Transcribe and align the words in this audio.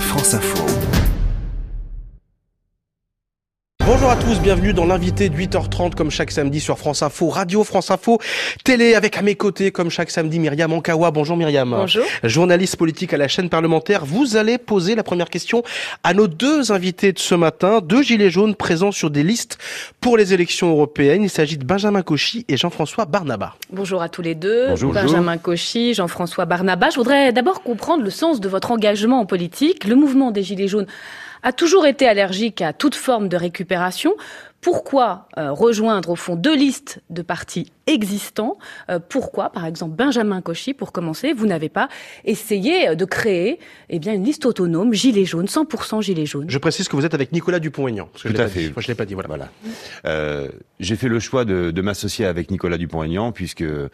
France 0.00 0.34
Info. 0.34 0.95
Bonjour 3.86 4.10
à 4.10 4.16
tous, 4.16 4.40
bienvenue 4.40 4.72
dans 4.72 4.84
l'invité 4.84 5.28
de 5.28 5.36
8h30 5.36 5.94
comme 5.94 6.10
chaque 6.10 6.32
samedi 6.32 6.58
sur 6.58 6.76
France 6.76 7.04
Info, 7.04 7.28
Radio 7.28 7.62
France 7.62 7.92
Info, 7.92 8.18
télé 8.64 8.96
avec 8.96 9.16
à 9.16 9.22
mes 9.22 9.36
côtés 9.36 9.70
comme 9.70 9.90
chaque 9.90 10.10
samedi 10.10 10.40
Myriam 10.40 10.72
Ankawa. 10.72 11.12
Bonjour 11.12 11.36
Myriam. 11.36 11.70
Bonjour. 11.70 12.02
Journaliste 12.24 12.78
politique 12.78 13.14
à 13.14 13.16
la 13.16 13.28
chaîne 13.28 13.48
parlementaire. 13.48 14.04
Vous 14.04 14.36
allez 14.36 14.58
poser 14.58 14.96
la 14.96 15.04
première 15.04 15.30
question 15.30 15.62
à 16.02 16.14
nos 16.14 16.26
deux 16.26 16.72
invités 16.72 17.12
de 17.12 17.20
ce 17.20 17.36
matin, 17.36 17.78
deux 17.80 18.02
gilets 18.02 18.28
jaunes 18.28 18.56
présents 18.56 18.90
sur 18.90 19.08
des 19.08 19.22
listes 19.22 19.56
pour 20.00 20.16
les 20.16 20.34
élections 20.34 20.68
européennes. 20.68 21.22
Il 21.22 21.30
s'agit 21.30 21.56
de 21.56 21.64
Benjamin 21.64 22.02
Cauchy 22.02 22.44
et 22.48 22.56
Jean-François 22.56 23.04
Barnaba. 23.04 23.54
Bonjour 23.70 24.02
à 24.02 24.08
tous 24.08 24.22
les 24.22 24.34
deux. 24.34 24.66
Bonjour. 24.70 24.94
Benjamin 24.94 25.38
Cauchy, 25.38 25.94
Jean-François 25.94 26.44
Barnaba. 26.44 26.90
Je 26.90 26.96
voudrais 26.96 27.32
d'abord 27.32 27.62
comprendre 27.62 28.02
le 28.02 28.10
sens 28.10 28.40
de 28.40 28.48
votre 28.48 28.72
engagement 28.72 29.20
en 29.20 29.26
politique. 29.26 29.84
Le 29.84 29.94
mouvement 29.94 30.32
des 30.32 30.42
gilets 30.42 30.66
jaunes 30.66 30.88
a 31.42 31.52
toujours 31.52 31.86
été 31.86 32.08
allergique 32.08 32.62
à 32.62 32.72
toute 32.72 32.94
forme 32.94 33.28
de 33.28 33.36
récupération. 33.36 34.14
Pourquoi 34.60 35.28
euh, 35.38 35.52
rejoindre 35.52 36.10
au 36.10 36.16
fond 36.16 36.36
deux 36.36 36.56
listes 36.56 37.00
de 37.10 37.22
partis 37.22 37.70
existants 37.86 38.58
euh, 38.90 38.98
Pourquoi, 38.98 39.50
par 39.50 39.64
exemple, 39.64 39.94
Benjamin 39.94 40.40
Cauchy, 40.40 40.74
pour 40.74 40.92
commencer, 40.92 41.32
vous 41.32 41.46
n'avez 41.46 41.68
pas 41.68 41.88
essayé 42.24 42.88
euh, 42.88 42.94
de 42.94 43.04
créer 43.04 43.58
eh 43.88 43.98
bien, 43.98 44.12
une 44.12 44.24
liste 44.24 44.44
autonome, 44.44 44.92
Gilets 44.92 45.24
jaunes, 45.24 45.46
100% 45.46 46.02
Gilets 46.02 46.26
jaunes 46.26 46.50
Je 46.50 46.58
précise 46.58 46.88
que 46.88 46.96
vous 46.96 47.06
êtes 47.06 47.14
avec 47.14 47.32
Nicolas 47.32 47.60
Dupont-Aignan. 47.60 48.08
Tout 48.14 48.28
à 48.36 48.48
fait. 48.48 48.68
dit. 48.68 48.72
Moi, 48.74 48.82
je 48.82 48.88
l'ai 48.88 48.94
pas 48.94 49.04
dit, 49.04 49.14
voilà. 49.14 49.28
Voilà. 49.28 49.48
Euh, 50.04 50.48
j'ai 50.80 50.96
fait 50.96 51.08
le 51.08 51.20
choix 51.20 51.44
de, 51.44 51.70
de 51.70 51.82
m'associer 51.82 52.26
avec 52.26 52.50
Nicolas 52.50 52.76
Dupont-Aignan 52.76 53.32
puisque 53.32 53.62
euh, 53.62 53.88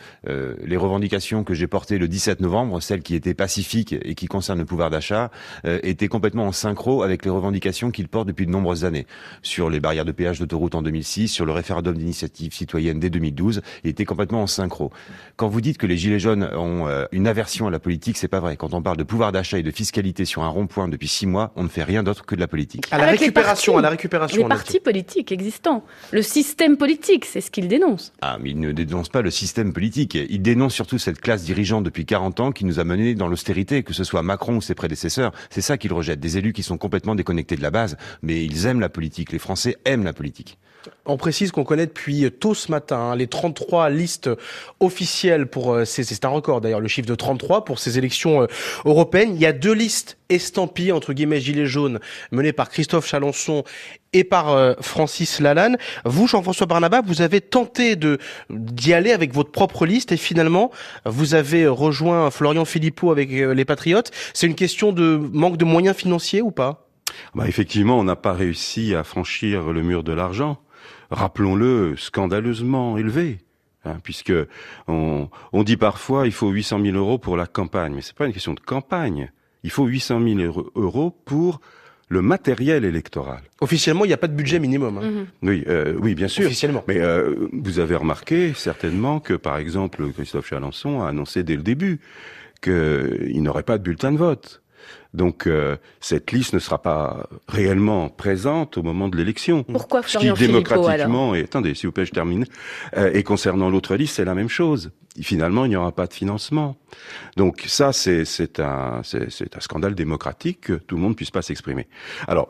les 0.65 0.77
revendications 0.77 1.45
que 1.45 1.55
j'ai 1.55 1.67
portées 1.67 1.99
le 1.99 2.09
17 2.09 2.41
novembre, 2.41 2.81
celles 2.81 3.03
qui 3.03 3.15
étaient 3.15 3.35
pacifiques 3.35 3.95
et 4.03 4.15
qui 4.15 4.27
concernent 4.27 4.59
le 4.59 4.65
pouvoir 4.65 4.91
d'achat, 4.91 5.31
euh, 5.65 5.79
étaient 5.83 6.09
complètement 6.09 6.47
en 6.47 6.53
synchro 6.53 7.03
avec 7.03 7.25
les 7.25 7.31
revendications 7.31 7.91
qu'il 7.91 8.09
porte 8.09 8.27
depuis 8.27 8.47
de 8.47 8.51
nombreuses 8.51 8.85
années 8.85 9.07
sur 9.43 9.71
les 9.71 9.81
barrières 9.81 10.05
de 10.05 10.13
péage 10.13 10.41
d'autoroute 10.53 10.75
en 10.75 10.83
2006, 10.83 11.29
sur 11.29 11.47
le 11.47 11.53
référendum 11.53 11.97
d'initiative 11.97 12.53
citoyenne 12.53 13.01
dès 13.01 13.09
2012, 13.09 13.63
il 13.85 13.91
était 13.91 14.05
complètement 14.05 14.43
en 14.43 14.47
synchro. 14.47 14.93
Quand 15.37 15.49
vous 15.49 15.63
dites 15.63 15.79
que 15.79 15.87
les 15.87 15.97
gilets 15.97 16.19
jaunes 16.19 16.45
ont 16.55 16.87
euh, 16.87 17.07
une 17.11 17.27
aversion 17.27 17.67
à 17.67 17.71
la 17.71 17.79
politique, 17.79 18.19
c'est 18.19 18.29
pas 18.29 18.41
vrai. 18.41 18.57
Quand 18.57 18.75
on 18.75 18.83
parle 18.83 18.99
de 18.99 19.03
pouvoir 19.03 19.33
d'achat 19.33 19.59
et 19.59 19.63
de 19.63 19.71
fiscalité 19.71 20.27
sur 20.27 20.43
un 20.43 20.49
rond-point 20.49 20.89
depuis 20.89 21.09
six 21.09 21.27
mois, 21.27 21.53
on 21.57 21.63
ne 21.63 21.69
fait 21.69 21.85
rien 21.85 22.03
d'autre 22.03 22.27
que 22.27 22.35
de 22.35 22.41
la 22.41 22.49
politique. 22.49 22.85
À 22.91 22.99
la 22.99 23.05
Avec 23.05 23.21
récupération, 23.21 23.73
partis. 23.73 23.79
à 23.79 23.83
la 23.83 23.91
récupération. 23.91 24.43
Les 24.43 24.49
partis 24.49 24.81
politiques 24.81 25.33
existants, 25.33 25.85
le 26.11 26.21
système 26.23 26.77
politique, 26.77 27.25
c'est 27.25 27.41
ce 27.41 27.51
qu'ils 27.51 27.69
dénoncent. 27.69 28.13
Ah, 28.21 28.37
mais 28.41 28.51
il 28.51 28.61
ne 28.61 28.73
dénonce 28.73 29.09
pas 29.09 29.23
le 29.23 29.31
système 29.31 29.73
politique. 29.73 30.15
Il 30.29 30.43
dénonce 30.43 30.75
surtout 30.75 30.99
cette 30.99 31.21
classe 31.21 31.45
dirigeante 31.45 31.85
depuis 31.85 32.05
40 32.05 32.41
ans 32.41 32.53
qui 32.53 32.67
nous 32.67 32.79
a 32.79 32.85
menés 32.85 33.15
dans 33.15 33.29
l'austérité, 33.29 33.83
que 33.83 33.95
ce 33.95 34.05
soit 34.05 34.23
Macron 34.23 34.57
ou 34.57 34.61
ses 34.61 34.75
prédécesseurs. 34.75 35.33
C'est 35.49 35.63
ça 35.63 35.79
qu'il 35.79 35.93
rejette. 35.95 36.21
Des 36.21 36.37
élus 36.37 36.53
qui 36.53 36.63
sont 36.63 36.77
complètement 36.77 37.15
déconnectés 37.15 37.57
de 37.57 37.63
la 37.63 37.71
base. 37.71 37.97
Mais 38.21 38.45
ils 38.45 38.67
aiment 38.67 38.81
la 38.81 38.91
politique. 38.91 39.33
Les 39.33 39.39
Français 39.39 39.77
aiment 39.87 40.05
la 40.05 40.13
politique. 40.13 40.42
On 41.07 41.17
précise 41.17 41.53
qu'on 41.53 41.63
connaît 41.63 41.87
depuis 41.87 42.29
tôt 42.33 42.55
ce 42.55 42.69
matin 42.71 42.97
hein, 42.97 43.17
les 43.17 43.29
33 43.29 43.89
listes 43.89 44.29
officielles 44.81 45.47
pour 45.47 45.73
euh, 45.73 45.85
ces- 45.85 46.03
c'est 46.03 46.25
un 46.25 46.29
record 46.29 46.61
d'ailleurs 46.61 46.81
le 46.81 46.89
chiffre 46.89 47.07
de 47.09 47.15
33 47.15 47.65
pour 47.65 47.79
ces 47.79 47.99
élections 47.99 48.43
euh, 48.43 48.47
européennes. 48.85 49.31
Il 49.35 49.41
y 49.41 49.47
a 49.47 49.53
deux 49.53 49.75
listes 49.75 50.19
estampillées 50.29 50.91
entre 50.91 51.13
guillemets 51.13 51.41
gilets 51.41 51.67
jaunes 51.67 52.01
menées 52.33 52.53
par 52.53 52.69
Christophe 52.69 53.07
Chalençon 53.07 53.63
et 54.13 54.25
par 54.25 54.51
euh, 54.51 54.75
Francis 54.81 55.39
Lalanne. 55.39 55.77
Vous 56.05 56.27
Jean-François 56.27 56.67
Barnaba, 56.67 57.01
vous 57.01 57.23
avez 57.23 57.41
tenté 57.41 57.95
de 57.95 58.19
d'y 58.51 58.93
aller 58.93 59.13
avec 59.13 59.33
votre 59.33 59.53
propre 59.53 59.87
liste 59.87 60.11
et 60.11 60.17
finalement 60.17 60.73
vous 61.05 61.35
avez 61.35 61.69
rejoint 61.69 62.29
Florian 62.33 62.65
Philippot 62.65 63.13
avec 63.13 63.31
les 63.31 63.65
Patriotes. 63.65 64.11
C'est 64.35 64.49
une 64.49 64.57
question 64.57 64.93
de 64.93 65.17
manque 65.33 65.59
de 65.59 65.65
moyens 65.65 65.97
financiers 65.97 66.43
ou 66.43 66.51
pas? 66.51 66.89
Bah 67.35 67.49
effectivement, 67.49 67.99
on 67.99 68.05
n'a 68.05 68.17
pas 68.17 68.33
réussi 68.33 68.95
à 68.95 69.05
franchir 69.05 69.73
le 69.73 69.83
mur 69.83 70.03
de 70.03 70.13
l'argent. 70.13 70.61
Rappelons-le, 71.11 71.95
scandaleusement 71.97 72.97
élevé. 72.99 73.39
hein, 73.85 73.99
puisque 74.03 74.33
on, 74.89 75.29
on 75.53 75.63
dit 75.63 75.77
parfois 75.77 76.27
il 76.27 76.33
faut 76.33 76.49
800 76.51 76.81
000 76.83 76.97
euros 76.97 77.19
pour 77.19 77.37
la 77.37 77.47
campagne, 77.47 77.93
mais 77.95 78.01
c'est 78.03 78.15
pas 78.17 78.27
une 78.27 78.33
question 78.33 78.55
de 78.55 78.61
campagne. 78.61 79.31
Il 79.63 79.71
faut 79.71 79.87
800 79.87 80.21
000 80.21 80.39
euro- 80.41 80.71
euros 80.75 81.11
pour 81.25 81.61
le 82.09 82.21
matériel 82.23 82.85
électoral. 82.85 83.41
Officiellement, 83.61 84.05
il 84.05 84.09
n'y 84.09 84.15
a 84.15 84.19
pas 84.19 84.29
de 84.29 84.35
budget 84.35 84.59
minimum. 84.59 84.99
hein. 84.99 85.11
Mhm. 85.11 85.27
Oui, 85.43 85.65
euh, 85.69 85.95
oui, 86.01 86.15
bien 86.15 86.29
sûr. 86.29 86.45
Officiellement. 86.47 86.85
Mais 86.89 86.99
euh, 87.01 87.49
vous 87.53 87.79
avez 87.79 87.97
remarqué 87.97 88.53
certainement 88.55 89.19
que, 89.21 89.35
par 89.35 89.57
exemple, 89.57 90.07
Christophe 90.13 90.49
Chalençon 90.49 91.01
a 91.03 91.09
annoncé 91.09 91.43
dès 91.43 91.57
le 91.57 91.63
début 91.63 92.01
qu'il 92.61 93.43
n'aurait 93.43 93.63
pas 93.63 93.79
de 93.79 93.83
bulletin 93.83 94.13
de 94.13 94.19
vote. 94.19 94.63
Donc 95.15 95.47
euh, 95.47 95.77
cette 96.01 96.33
liste 96.33 96.55
ne 96.55 96.59
sera 96.59 96.81
pas 96.81 97.29
réellement 97.49 98.09
présente 98.09 98.79
au 98.79 98.83
moment 98.83 99.09
de 99.09 99.17
l'élection. 99.17 99.63
Pourquoi 99.65 100.03
Ce 100.03 100.19
qui 100.19 100.25
Philippot 100.25 100.37
alors 100.37 100.87
démocratiquement, 100.87 101.35
et 101.35 101.43
attendez, 101.43 101.75
s'il 101.75 101.89
vous 101.89 101.93
plaît, 101.93 102.07
je 102.07 102.13
termine. 102.13 102.47
Euh, 102.97 103.11
et 103.13 103.23
concernant 103.23 103.69
l'autre 103.71 103.95
liste, 103.97 104.17
c'est 104.17 104.25
la 104.25 104.35
même 104.35 104.49
chose. 104.49 104.91
Finalement, 105.21 105.67
il 105.67 105.69
n'y 105.69 105.77
aura 105.77 105.93
pas 105.93 106.07
de 106.07 106.15
financement. 106.15 106.77
Donc 107.37 107.65
ça, 107.67 107.93
c'est 107.93 108.25
un 108.61 109.03
un 109.03 109.61
scandale 109.61 109.95
démocratique 109.95 110.63
que 110.63 110.73
tout 110.75 110.97
le 110.97 111.03
monde 111.03 111.17
puisse 111.17 111.31
pas 111.31 111.43
s'exprimer. 111.43 111.87
Alors. 112.27 112.49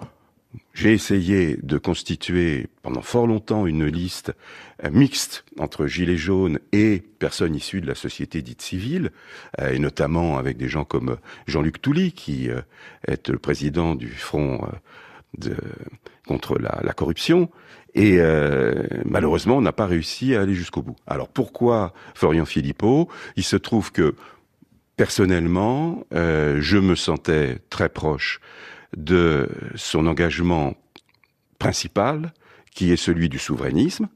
J'ai 0.75 0.93
essayé 0.93 1.59
de 1.63 1.79
constituer 1.79 2.67
pendant 2.83 3.03
fort 3.03 3.27
longtemps 3.27 3.67
une 3.67 3.87
liste 3.87 4.33
euh, 4.85 4.91
mixte 4.91 5.45
entre 5.59 5.87
gilets 5.87 6.17
jaunes 6.17 6.59
et 6.73 7.03
personnes 7.19 7.55
issues 7.55 7.81
de 7.81 7.87
la 7.87 7.95
société 7.95 8.43
dite 8.43 8.63
civile, 8.63 9.13
euh, 9.61 9.73
et 9.73 9.79
notamment 9.79 10.39
avec 10.39 10.57
des 10.57 10.69
gens 10.69 10.85
comme 10.85 11.19
Jean-Luc 11.47 11.81
Touly, 11.81 12.13
qui 12.13 12.51
euh, 12.51 12.61
est 13.07 13.29
le 13.29 13.39
président 13.39 13.95
du 13.95 14.09
Front 14.09 14.67
contre 16.27 16.59
la, 16.59 16.93
corruption. 16.93 17.49
Et 17.95 18.19
malheureusement, 19.07 19.57
on 19.57 19.63
n'a 19.63 19.73
pas 19.73 19.87
réussi 19.87 20.35
à 20.35 20.43
aller 20.43 20.53
jusqu'au 20.53 20.83
bout. 20.83 20.97
Alors 21.07 21.29
pourquoi 21.29 21.95
Florian 22.15 22.45
Philippot? 22.45 23.09
Il 23.37 23.43
se 23.43 23.57
trouve 23.57 23.93
que 23.93 24.15
personnellement, 24.97 26.05
je 26.13 26.77
me 26.77 26.95
sentais 26.95 27.61
très 27.71 27.89
proche 27.89 28.41
de 28.97 29.49
son 29.75 30.07
engagement 30.07 30.75
principal, 31.59 32.33
qui 32.75 32.93
est 32.93 32.97
celui 32.97 33.29
du 33.29 33.39
souverainisme. 33.39 34.09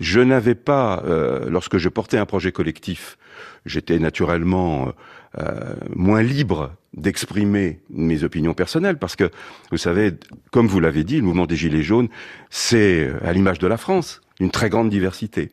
Je 0.00 0.20
n'avais 0.20 0.54
pas, 0.54 1.02
euh, 1.06 1.48
lorsque 1.48 1.78
je 1.78 1.88
portais 1.88 2.18
un 2.18 2.26
projet 2.26 2.52
collectif, 2.52 3.18
j'étais 3.66 3.98
naturellement 3.98 4.92
euh, 5.38 5.74
moins 5.94 6.22
libre 6.22 6.74
d'exprimer 6.94 7.80
mes 7.88 8.24
opinions 8.24 8.54
personnelles, 8.54 8.98
parce 8.98 9.16
que, 9.16 9.30
vous 9.70 9.78
savez, 9.78 10.12
comme 10.50 10.66
vous 10.66 10.80
l'avez 10.80 11.04
dit, 11.04 11.16
le 11.16 11.22
mouvement 11.22 11.46
des 11.46 11.56
Gilets 11.56 11.82
jaunes, 11.82 12.08
c'est, 12.50 13.06
euh, 13.06 13.18
à 13.24 13.32
l'image 13.32 13.58
de 13.58 13.66
la 13.66 13.76
France, 13.76 14.20
une 14.40 14.50
très 14.50 14.68
grande 14.68 14.90
diversité. 14.90 15.50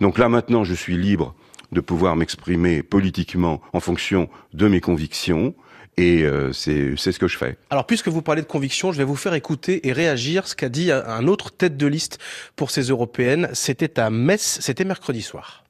Donc 0.00 0.18
là, 0.18 0.28
maintenant, 0.28 0.64
je 0.64 0.74
suis 0.74 0.96
libre 0.96 1.34
de 1.70 1.80
pouvoir 1.80 2.16
m'exprimer 2.16 2.82
politiquement 2.82 3.62
en 3.72 3.80
fonction 3.80 4.28
de 4.52 4.68
mes 4.68 4.80
convictions, 4.80 5.54
et 5.96 6.22
euh, 6.22 6.52
c'est 6.52 6.94
c'est 6.96 7.12
ce 7.12 7.18
que 7.18 7.28
je 7.28 7.36
fais. 7.36 7.56
Alors, 7.70 7.86
puisque 7.86 8.08
vous 8.08 8.22
parlez 8.22 8.42
de 8.42 8.46
conviction, 8.46 8.92
je 8.92 8.98
vais 8.98 9.04
vous 9.04 9.16
faire 9.16 9.34
écouter 9.34 9.86
et 9.86 9.92
réagir 9.92 10.48
ce 10.48 10.54
qu'a 10.56 10.68
dit 10.68 10.90
un- 10.90 11.04
un 11.06 11.26
autre 11.28 11.50
tête 11.50 11.76
de 11.76 11.86
liste 11.86 12.18
pour 12.56 12.70
ces 12.70 12.82
européennes. 12.88 13.50
C'était 13.52 14.00
à 14.00 14.08
Metz, 14.10 14.58
c'était 14.60 14.84
mercredi 14.84 15.20
soir. 15.22 15.64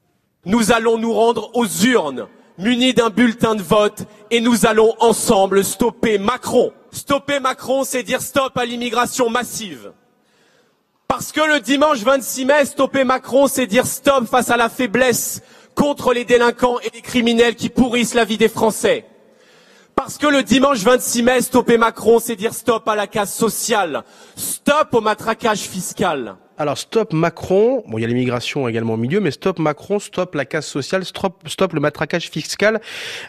Nous 0.45 0.71
allons 0.71 0.97
nous 0.97 1.13
rendre 1.13 1.51
aux 1.55 1.65
urnes, 1.67 2.27
munis 2.57 2.93
d'un 2.93 3.09
bulletin 3.09 3.55
de 3.55 3.61
vote, 3.61 4.03
et 4.31 4.39
nous 4.41 4.65
allons 4.65 4.93
ensemble 4.99 5.63
stopper 5.63 6.17
Macron. 6.17 6.71
Stopper 6.91 7.39
Macron, 7.39 7.83
c'est 7.83 8.03
dire 8.03 8.21
stop 8.21 8.57
à 8.57 8.65
l'immigration 8.65 9.29
massive. 9.29 9.91
Parce 11.07 11.31
que 11.31 11.41
le 11.41 11.59
dimanche 11.59 11.99
26 11.99 12.45
mai, 12.45 12.65
stopper 12.65 13.03
Macron, 13.03 13.47
c'est 13.47 13.67
dire 13.67 13.85
stop 13.85 14.25
face 14.27 14.49
à 14.49 14.57
la 14.57 14.69
faiblesse 14.69 15.41
contre 15.75 16.13
les 16.13 16.25
délinquants 16.25 16.79
et 16.79 16.89
les 16.93 17.01
criminels 17.01 17.55
qui 17.55 17.69
pourrissent 17.69 18.13
la 18.13 18.25
vie 18.25 18.37
des 18.37 18.47
Français. 18.49 19.05
Parce 19.95 20.17
que 20.17 20.27
le 20.27 20.43
dimanche 20.43 20.79
26 20.79 21.23
mai, 21.23 21.41
stopper 21.41 21.77
Macron, 21.77 22.19
c'est 22.19 22.35
dire 22.35 22.53
stop 22.53 22.87
à 22.87 22.95
la 22.95 23.07
casse 23.07 23.33
sociale, 23.33 24.03
stop 24.35 24.93
au 24.93 25.01
matraquage 25.01 25.61
fiscal. 25.61 26.35
Alors, 26.57 26.77
stop 26.77 27.13
Macron. 27.13 27.83
Bon, 27.87 27.97
il 27.97 28.01
y 28.01 28.03
a 28.05 28.07
l'immigration 28.07 28.67
également 28.67 28.93
au 28.93 28.97
milieu, 28.97 29.19
mais 29.19 29.31
stop 29.31 29.57
Macron, 29.57 29.97
stop 29.97 30.35
la 30.35 30.45
casse 30.45 30.67
sociale, 30.67 31.03
stop, 31.03 31.41
stop 31.47 31.73
le 31.73 31.79
matraquage 31.79 32.29
fiscal. 32.29 32.79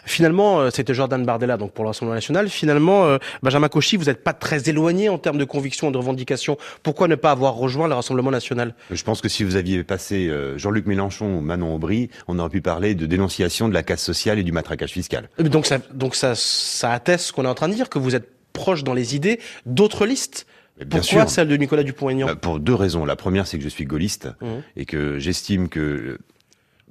Finalement, 0.05 0.59
euh, 0.59 0.69
c'était 0.71 0.93
Jordan 0.93 1.25
Bardella, 1.25 1.57
donc 1.57 1.71
pour 1.71 1.83
le 1.83 1.89
Rassemblement 1.89 2.13
national. 2.13 2.49
Finalement, 2.49 3.05
euh, 3.05 3.17
Benjamin 3.41 3.67
Cauchy, 3.67 3.97
vous 3.97 4.05
n'êtes 4.05 4.23
pas 4.23 4.33
très 4.33 4.69
éloigné 4.69 5.09
en 5.09 5.17
termes 5.17 5.39
de 5.39 5.43
conviction 5.43 5.89
et 5.89 5.91
de 5.91 5.97
revendication. 5.97 6.57
Pourquoi 6.83 7.07
ne 7.07 7.15
pas 7.15 7.31
avoir 7.31 7.55
rejoint 7.55 7.87
le 7.87 7.95
Rassemblement 7.95 8.31
national? 8.31 8.75
Je 8.91 9.03
pense 9.03 9.21
que 9.21 9.29
si 9.29 9.43
vous 9.43 9.55
aviez 9.55 9.83
passé 9.83 10.27
euh, 10.27 10.57
Jean-Luc 10.59 10.85
Mélenchon 10.85 11.37
ou 11.37 11.41
Manon 11.41 11.73
Aubry, 11.73 12.11
on 12.27 12.37
aurait 12.37 12.49
pu 12.49 12.61
parler 12.61 12.93
de 12.93 13.07
dénonciation 13.07 13.67
de 13.67 13.73
la 13.73 13.81
casse 13.81 14.03
sociale 14.03 14.37
et 14.37 14.43
du 14.43 14.51
matraquage 14.51 14.91
fiscal. 14.91 15.29
Donc, 15.39 15.65
ça, 15.65 15.79
donc 15.93 16.15
ça, 16.15 16.35
ça 16.35 16.91
atteste 16.91 17.25
ce 17.25 17.33
qu'on 17.33 17.45
est 17.45 17.49
en 17.49 17.55
train 17.55 17.69
de 17.69 17.73
dire, 17.73 17.89
que 17.89 17.97
vous 17.97 18.15
êtes 18.15 18.29
proche 18.53 18.83
dans 18.83 18.93
les 18.93 19.15
idées 19.15 19.39
d'autres 19.65 20.05
listes. 20.05 20.47
Mais 20.77 20.85
bien 20.85 20.99
Pourquoi 20.99 21.21
sûr. 21.21 21.29
celle 21.29 21.47
de 21.47 21.55
Nicolas 21.55 21.83
Dupont-Aignan? 21.83 22.27
Euh, 22.29 22.35
Pour 22.35 22.59
deux 22.59 22.75
raisons. 22.75 23.05
La 23.05 23.15
première, 23.15 23.47
c'est 23.47 23.57
que 23.57 23.63
je 23.63 23.69
suis 23.69 23.85
gaulliste 23.85 24.29
Mhm. 24.41 24.61
et 24.75 24.85
que 24.85 25.19
j'estime 25.19 25.69
que 25.69 26.17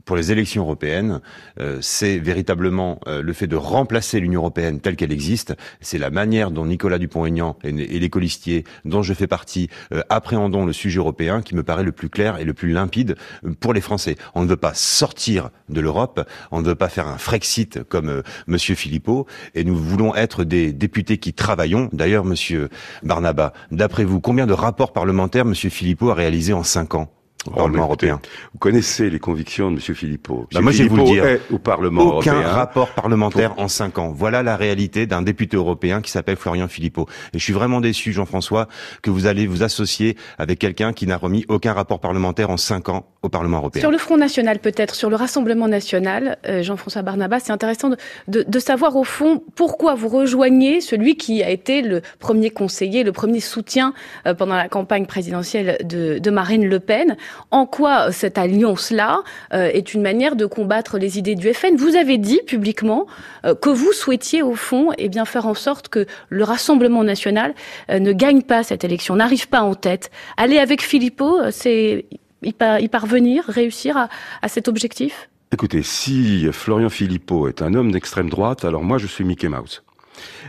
pour 0.05 0.17
les 0.17 0.33
élections 0.33 0.63
européennes, 0.63 1.21
euh, 1.61 1.79
c'est 1.81 2.19
véritablement 2.19 3.01
euh, 3.07 3.23
le 3.23 3.33
fait 3.33 3.47
de 3.47 3.57
remplacer 3.57 4.21
l'Union 4.21 4.41
européenne 4.41 4.81
telle 4.81 4.97
qu'elle 4.97 5.13
existe. 5.13 5.55
C'est 5.81 5.99
la 5.99 6.11
manière 6.11 6.51
dont 6.51 6.67
Nicolas 6.67 6.99
Dupont-Aignan 6.99 7.57
et, 7.65 7.73
les 7.73 8.11
colistiers 8.11 8.65
dont 8.85 9.03
je 9.03 9.15
fais 9.15 9.27
partie 9.27 9.69
euh, 9.93 10.03
appréhendons 10.11 10.67
le 10.67 10.73
sujet 10.73 10.99
européen 10.99 11.43
qui 11.43 11.55
me 11.55 11.63
paraît 11.63 11.85
le 11.85 11.93
plus 11.93 12.09
clair 12.09 12.39
et 12.39 12.45
le 12.45 12.55
plus 12.55 12.73
limpide 12.73 13.17
pour 13.61 13.73
les 13.73 13.81
Français. 13.81 14.17
On 14.35 14.43
ne 14.43 14.49
veut 14.49 14.57
pas 14.57 14.75
sortir 14.75 15.51
de 15.69 15.81
l'Europe, 15.81 16.29
on 16.51 16.61
ne 16.61 16.67
veut 16.67 16.75
pas 16.75 16.89
faire 16.89 17.09
un 17.09 17.19
Frexit 17.19 17.83
comme 17.85 18.23
Monsieur 18.47 18.75
Philippot, 18.75 19.27
et 19.55 19.65
nous 19.65 19.77
voulons 19.77 20.15
être 20.15 20.45
des 20.45 20.73
députés 20.73 21.19
qui 21.19 21.33
travaillons. 21.33 21.89
D'ailleurs, 21.93 22.25
Monsieur 22.25 22.69
Barnaba, 23.03 23.53
d'après 23.71 24.05
vous, 24.05 24.21
combien 24.21 24.47
de 24.47 24.53
rapports 24.53 24.93
parlementaires 24.93 25.45
Monsieur 25.45 25.71
Philippot 25.71 26.11
a 26.11 26.15
réalisé 26.15 26.53
en 26.53 26.63
cinq 26.63 26.95
ans? 26.95 27.11
Au 27.47 27.51
Parlement 27.51 27.85
européen. 27.85 28.21
Vous 28.53 28.59
connaissez 28.59 29.11
les 29.11 29.19
convictions 29.19 29.71
de 29.71 29.77
M. 29.77 29.95
Philippot. 29.95 30.47
Bah, 30.53 30.61
moi, 30.61 30.73
je 30.73 30.83
vais 30.83 30.89
vous 30.89 30.97
le 30.97 31.05
dire. 31.05 31.25
au 31.51 31.59
Parlement 31.59 32.17
Aucun 32.17 32.41
rapport 32.41 32.89
parlementaire 32.91 33.59
en 33.59 33.69
cinq 33.69 33.99
ans. 33.99 34.13
Voilà 34.15 34.43
la 34.43 34.57
réalité 34.57 35.07
d'un 35.07 35.23
député 35.23 35.57
européen 35.57 36.01
qui 36.01 36.11
s'appelle 36.11 36.37
Florian 36.37 36.69
Philippot. 36.69 37.07
Et 37.33 37.39
je 37.39 37.45
suis 37.45 37.53
vraiment 37.53 37.81
déçu, 37.81 38.13
Jean-François, 38.13 38.69
que 39.03 39.11
vous 39.11 39.27
allez 39.27 39.47
vous 39.47 39.63
associer 39.63 40.17
avec 40.39 40.59
quelqu'un 40.59 40.93
qui 40.93 41.07
n'a 41.07 41.17
remis 41.17 41.45
aucun 41.49 41.73
rapport 41.73 42.01
parlementaire 42.01 42.51
en 42.51 42.57
cinq 42.57 42.89
ans 42.89 43.07
au 43.23 43.29
Parlement 43.29 43.59
européen. 43.59 43.81
Sur 43.81 43.91
le 43.91 43.99
Front 43.99 44.17
National, 44.17 44.59
peut-être, 44.59 44.95
sur 44.95 45.11
le 45.11 45.17
Rassemblement 45.17 45.69
National, 45.69 46.39
euh, 46.47 46.63
Jean-François 46.63 47.03
Barnabas, 47.03 47.41
c'est 47.41 47.53
intéressant 47.53 47.89
de, 47.89 47.97
de, 48.29 48.45
de, 48.47 48.59
savoir 48.59 48.97
au 48.97 49.05
fond 49.05 49.43
pourquoi 49.55 49.95
vous 49.95 50.09
rejoignez 50.09 50.81
celui 50.81 51.17
qui 51.17 51.43
a 51.43 51.51
été 51.51 51.83
le 51.83 52.03
premier 52.19 52.51
conseiller, 52.51 53.03
le 53.03 53.13
premier 53.13 53.41
soutien 53.41 53.95
euh, 54.27 54.35
pendant 54.35 54.57
la 54.57 54.69
campagne 54.69 55.07
présidentielle 55.07 55.79
de, 55.85 56.19
de 56.19 56.31
Marine 56.31 56.67
Le 56.67 56.81
Pen 56.81 57.17
en 57.51 57.67
quoi 57.67 58.13
cette 58.13 58.39
alliance-là 58.39 59.23
euh, 59.53 59.71
est 59.73 59.95
une 59.95 60.03
manière 60.03 60.37
de 60.37 60.47
combattre 60.47 60.99
les 60.99 61.19
idées 61.19 61.35
du 61.35 61.53
FN. 61.53 61.77
Vous 61.77 61.97
avez 61.97 62.19
dit 62.19 62.41
publiquement 62.47 63.07
euh, 63.45 63.55
que 63.55 63.71
vous 63.71 63.93
souhaitiez 63.93 64.43
au 64.43 64.55
fond 64.55 64.91
eh 64.99 65.09
bien 65.09 65.25
faire 65.25 65.47
en 65.47 65.55
sorte 65.55 65.89
que 65.89 66.07
le 66.29 66.45
Rassemblement 66.45 67.05
national 67.05 67.55
euh, 67.91 67.99
ne 67.99 68.13
gagne 68.13 68.43
pas 68.43 68.63
cette 68.63 68.85
élection, 68.85 69.17
n'arrive 69.17 69.49
pas 69.49 69.63
en 69.63 69.75
tête. 69.75 70.11
Aller 70.37 70.59
avec 70.59 70.83
Philippot, 70.83 71.51
c'est 71.51 72.07
y 72.43 72.89
parvenir, 72.89 73.45
réussir 73.47 73.97
à, 73.97 74.09
à 74.43 74.49
cet 74.49 74.69
objectif? 74.69 75.31
Écoutez, 75.53 75.83
si 75.83 76.49
Florian 76.53 76.91
Philippot 76.91 77.49
est 77.49 77.63
un 77.63 77.75
homme 77.75 77.93
d'extrême 77.93 78.29
droite, 78.29 78.65
alors 78.65 78.83
moi 78.83 78.99
je 78.99 79.07
suis 79.07 79.25
Mickey 79.25 79.49
Mouse. 79.49 79.84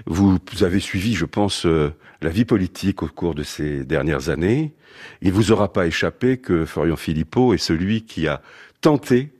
Vous 0.06 0.40
avez 0.62 0.80
suivi, 0.80 1.16
je 1.16 1.26
pense, 1.26 1.66
la 1.66 2.30
vie 2.30 2.46
politique 2.46 3.04
au 3.04 3.08
cours 3.08 3.36
de 3.36 3.44
ces 3.44 3.86
dernières 3.86 4.30
années. 4.30 4.74
Il 5.22 5.32
vous 5.32 5.52
aura 5.52 5.72
pas 5.72 5.88
échappé 5.88 6.38
que 6.38 6.66
Florian 6.66 6.96
Philippot 6.96 7.54
est 7.54 7.58
celui 7.58 8.06
qui 8.06 8.28
a 8.28 8.42
tenté 8.82 9.32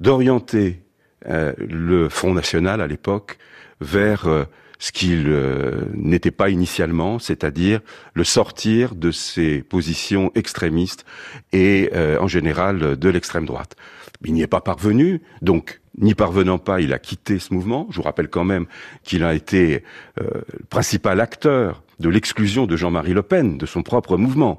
d'orienter 0.00 0.82
euh, 1.26 1.52
le 1.58 2.08
Front 2.08 2.32
National 2.32 2.80
à 2.80 2.86
l'époque 2.86 3.38
vers 3.80 4.26
euh, 4.26 4.44
ce 4.80 4.90
qu'il 4.90 5.28
euh, 5.28 5.84
n'était 5.94 6.32
pas 6.32 6.50
initialement, 6.50 7.20
c'est-à-dire 7.20 7.80
le 8.14 8.24
sortir 8.24 8.96
de 8.96 9.12
ses 9.12 9.62
positions 9.62 10.32
extrémistes 10.34 11.04
et 11.52 11.90
en 12.20 12.26
général 12.26 12.98
de 12.98 13.08
l'extrême 13.08 13.46
droite. 13.46 13.76
Il 14.24 14.34
n'y 14.34 14.42
est 14.42 14.48
pas 14.48 14.60
parvenu, 14.60 15.22
donc 15.42 15.80
n'y 15.98 16.14
parvenant 16.14 16.58
pas, 16.58 16.80
il 16.80 16.92
a 16.92 16.98
quitté 16.98 17.38
ce 17.38 17.54
mouvement. 17.54 17.86
Je 17.90 17.96
vous 17.96 18.02
rappelle 18.02 18.28
quand 18.28 18.44
même 18.44 18.66
qu'il 19.04 19.22
a 19.22 19.34
été 19.34 19.84
le 20.16 20.44
principal 20.68 21.20
acteur 21.20 21.82
de 22.00 22.08
l'exclusion 22.08 22.66
de 22.66 22.76
Jean-Marie 22.76 23.12
Le 23.12 23.22
Pen 23.22 23.58
de 23.58 23.66
son 23.66 23.82
propre 23.82 24.16
mouvement. 24.16 24.58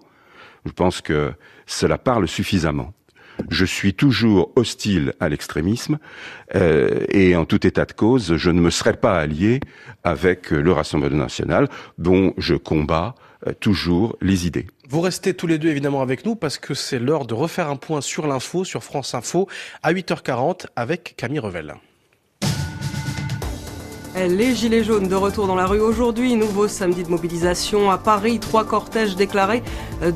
Je 0.66 0.72
pense 0.72 1.02
que 1.02 1.34
cela 1.66 1.98
parle 1.98 2.28
suffisamment. 2.28 2.94
Je 3.50 3.66
suis 3.66 3.94
toujours 3.94 4.52
hostile 4.56 5.14
à 5.20 5.30
l'extrémisme 5.30 5.98
euh, 6.56 7.06
et 7.10 7.36
en 7.36 7.46
tout 7.46 7.66
état 7.66 7.86
de 7.86 7.94
cause, 7.94 8.36
je 8.36 8.52
ne 8.52 8.62
me 8.62 8.70
serais 8.70 8.98
pas 8.98 9.20
allié 9.20 9.60
avec 10.04 10.52
le 10.52 10.72
Rassemblement 10.72 11.18
national 11.18 11.68
dont 11.98 12.34
je 12.38 12.56
combats 12.56 13.16
euh, 13.48 13.54
toujours 13.60 14.18
les 14.22 14.48
idées. 14.48 14.68
Vous 14.90 15.02
restez 15.02 15.34
tous 15.34 15.48
les 15.48 15.58
deux 15.58 15.70
évidemment 15.70 16.02
avec 16.02 16.26
nous 16.26 16.36
parce 16.36 16.58
que 16.58 16.74
c'est 16.74 17.00
l'heure 17.00 17.26
de 17.26 17.34
refaire 17.34 17.70
un 17.70 17.78
point 17.78 18.02
sur 18.02 18.28
l'info, 18.28 18.64
sur 18.64 18.84
France 18.84 19.16
Info, 19.16 19.48
à 19.84 19.94
8h40 19.94 20.66
avec 20.76 21.16
Camille 21.16 21.40
Revel. 21.40 21.76
Les 24.14 24.54
Gilets 24.56 24.84
jaunes 24.84 25.08
de 25.08 25.16
retour 25.16 25.48
dans 25.48 25.56
la 25.56 25.66
rue 25.66 25.80
aujourd'hui. 25.80 26.36
Nouveau 26.36 26.68
samedi 26.68 27.04
de 27.04 27.10
mobilisation 27.10 27.90
à 27.90 27.98
Paris. 27.98 28.40
Trois 28.40 28.66
cortèges 28.66 29.16
déclarés. 29.16 29.64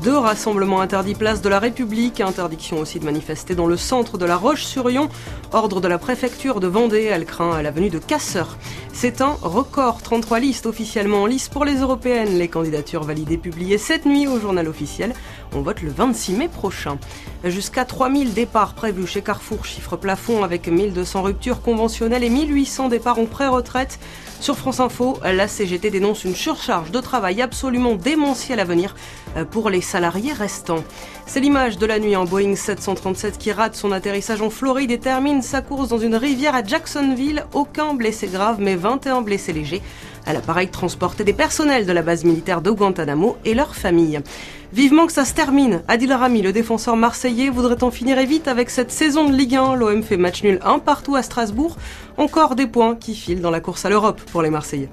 Deux 0.02 0.16
rassemblements 0.16 0.82
interdits 0.82 1.14
place 1.14 1.40
de 1.40 1.48
la 1.48 1.58
République. 1.58 2.20
Interdiction 2.20 2.78
aussi 2.78 3.00
de 3.00 3.06
manifester 3.06 3.54
dans 3.54 3.66
le 3.66 3.78
centre 3.78 4.18
de 4.18 4.26
la 4.26 4.36
Roche-sur-Yon. 4.36 5.08
Ordre 5.52 5.80
de 5.80 5.88
la 5.88 5.96
préfecture 5.96 6.60
de 6.60 6.66
Vendée. 6.66 7.04
Elle 7.04 7.24
craint 7.24 7.52
à 7.52 7.62
la 7.62 7.70
venue 7.70 7.88
de 7.88 7.98
casseurs. 7.98 8.58
C'est 8.92 9.22
un 9.22 9.36
record. 9.40 10.02
33 10.02 10.40
listes 10.40 10.66
officiellement 10.66 11.22
en 11.22 11.26
lice 11.26 11.48
pour 11.48 11.64
les 11.64 11.76
européennes. 11.76 12.36
Les 12.38 12.48
candidatures 12.48 13.02
validées 13.02 13.38
publiées 13.38 13.78
cette 13.78 14.04
nuit 14.04 14.26
au 14.26 14.38
journal 14.38 14.68
officiel. 14.68 15.14
On 15.54 15.62
vote 15.62 15.80
le 15.80 15.90
26 15.90 16.34
mai 16.34 16.48
prochain. 16.48 16.98
Jusqu'à 17.44 17.84
3000 17.84 18.34
départs 18.34 18.74
prévus 18.74 19.06
chez 19.06 19.22
Carrefour, 19.22 19.64
chiffre 19.64 19.96
plafond 19.96 20.42
avec 20.42 20.68
1200 20.68 21.22
ruptures 21.22 21.62
conventionnelles 21.62 22.24
et 22.24 22.30
1800 22.30 22.88
départs 22.88 23.18
en 23.18 23.26
pré-retraite. 23.26 23.85
Sur 24.40 24.58
France 24.58 24.80
Info, 24.80 25.18
la 25.24 25.48
CGT 25.48 25.90
dénonce 25.90 26.24
une 26.24 26.34
surcharge 26.34 26.90
de 26.90 27.00
travail 27.00 27.40
absolument 27.40 27.94
démentielle 27.94 28.60
à 28.60 28.64
venir 28.64 28.94
euh, 29.36 29.44
pour 29.44 29.70
les 29.70 29.80
salariés 29.80 30.32
restants. 30.32 30.84
C'est 31.26 31.40
l'image 31.40 31.78
de 31.78 31.86
la 31.86 31.98
nuit 31.98 32.16
en 32.16 32.24
Boeing 32.26 32.54
737 32.54 33.38
qui 33.38 33.50
rate 33.50 33.74
son 33.74 33.92
atterrissage 33.92 34.42
en 34.42 34.50
Floride 34.50 34.90
et 34.90 34.98
termine 34.98 35.42
sa 35.42 35.62
course 35.62 35.88
dans 35.88 35.98
une 35.98 36.14
rivière 36.14 36.54
à 36.54 36.62
Jacksonville. 36.62 37.46
Aucun 37.54 37.94
blessé 37.94 38.26
grave, 38.26 38.56
mais 38.60 38.76
21 38.76 39.22
blessés 39.22 39.52
légers. 39.52 39.82
À 40.26 40.32
l'appareil 40.32 40.68
transportait 40.68 41.22
des 41.22 41.32
personnels 41.32 41.86
de 41.86 41.92
la 41.92 42.02
base 42.02 42.24
militaire 42.24 42.60
de 42.60 42.70
Guantanamo 42.70 43.36
et 43.44 43.54
leurs 43.54 43.76
familles. 43.76 44.20
Vivement 44.72 45.06
que 45.06 45.12
ça 45.12 45.24
se 45.24 45.34
termine. 45.34 45.82
Adil 45.86 46.12
Rami, 46.12 46.42
le 46.42 46.52
défenseur 46.52 46.96
marseillais, 46.96 47.48
voudrait 47.48 47.84
en 47.84 47.92
finir 47.92 48.18
vite 48.26 48.48
avec 48.48 48.70
cette 48.70 48.90
saison 48.90 49.28
de 49.28 49.34
Ligue 49.34 49.54
1. 49.54 49.76
L'OM 49.76 50.02
fait 50.02 50.16
match 50.16 50.42
nul 50.42 50.58
un 50.64 50.80
partout 50.80 51.14
à 51.14 51.22
Strasbourg. 51.22 51.76
Encore 52.16 52.56
des 52.56 52.66
points 52.66 52.96
qui 52.96 53.14
filent 53.14 53.40
dans 53.40 53.52
la 53.52 53.60
course 53.60 53.84
à 53.84 53.88
l'Europe 53.88 54.20
pour 54.32 54.42
les 54.42 54.50
Marseillais. 54.50 54.88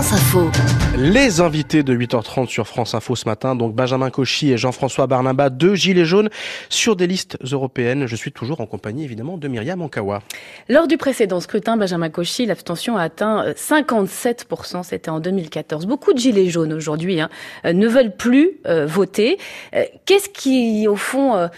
France 0.00 0.14
Info. 0.14 0.50
Les 0.96 1.42
invités 1.42 1.82
de 1.82 1.94
8h30 1.94 2.48
sur 2.48 2.66
France 2.66 2.94
Info 2.94 3.14
ce 3.16 3.28
matin, 3.28 3.54
donc 3.54 3.74
Benjamin 3.74 4.08
Cauchy 4.08 4.50
et 4.50 4.56
Jean-François 4.56 5.06
Barnaba, 5.06 5.50
deux 5.50 5.74
gilets 5.74 6.06
jaunes 6.06 6.30
sur 6.70 6.96
des 6.96 7.06
listes 7.06 7.36
européennes. 7.52 8.06
Je 8.06 8.16
suis 8.16 8.32
toujours 8.32 8.62
en 8.62 8.66
compagnie 8.66 9.04
évidemment 9.04 9.36
de 9.36 9.46
Myriam 9.46 9.82
Ankawa. 9.82 10.22
Lors 10.70 10.86
du 10.86 10.96
précédent 10.96 11.38
scrutin, 11.40 11.76
Benjamin 11.76 12.08
Cauchy, 12.08 12.46
l'abstention 12.46 12.96
a 12.96 13.02
atteint 13.02 13.50
57%, 13.50 14.84
c'était 14.84 15.10
en 15.10 15.20
2014. 15.20 15.84
Beaucoup 15.84 16.14
de 16.14 16.18
gilets 16.18 16.48
jaunes 16.48 16.72
aujourd'hui 16.72 17.20
hein, 17.20 17.28
euh, 17.66 17.74
ne 17.74 17.86
veulent 17.86 18.16
plus 18.16 18.52
euh, 18.66 18.86
voter. 18.86 19.36
Euh, 19.74 19.84
qu'est-ce 20.06 20.30
qui, 20.30 20.88
au 20.88 20.96
fond, 20.96 21.50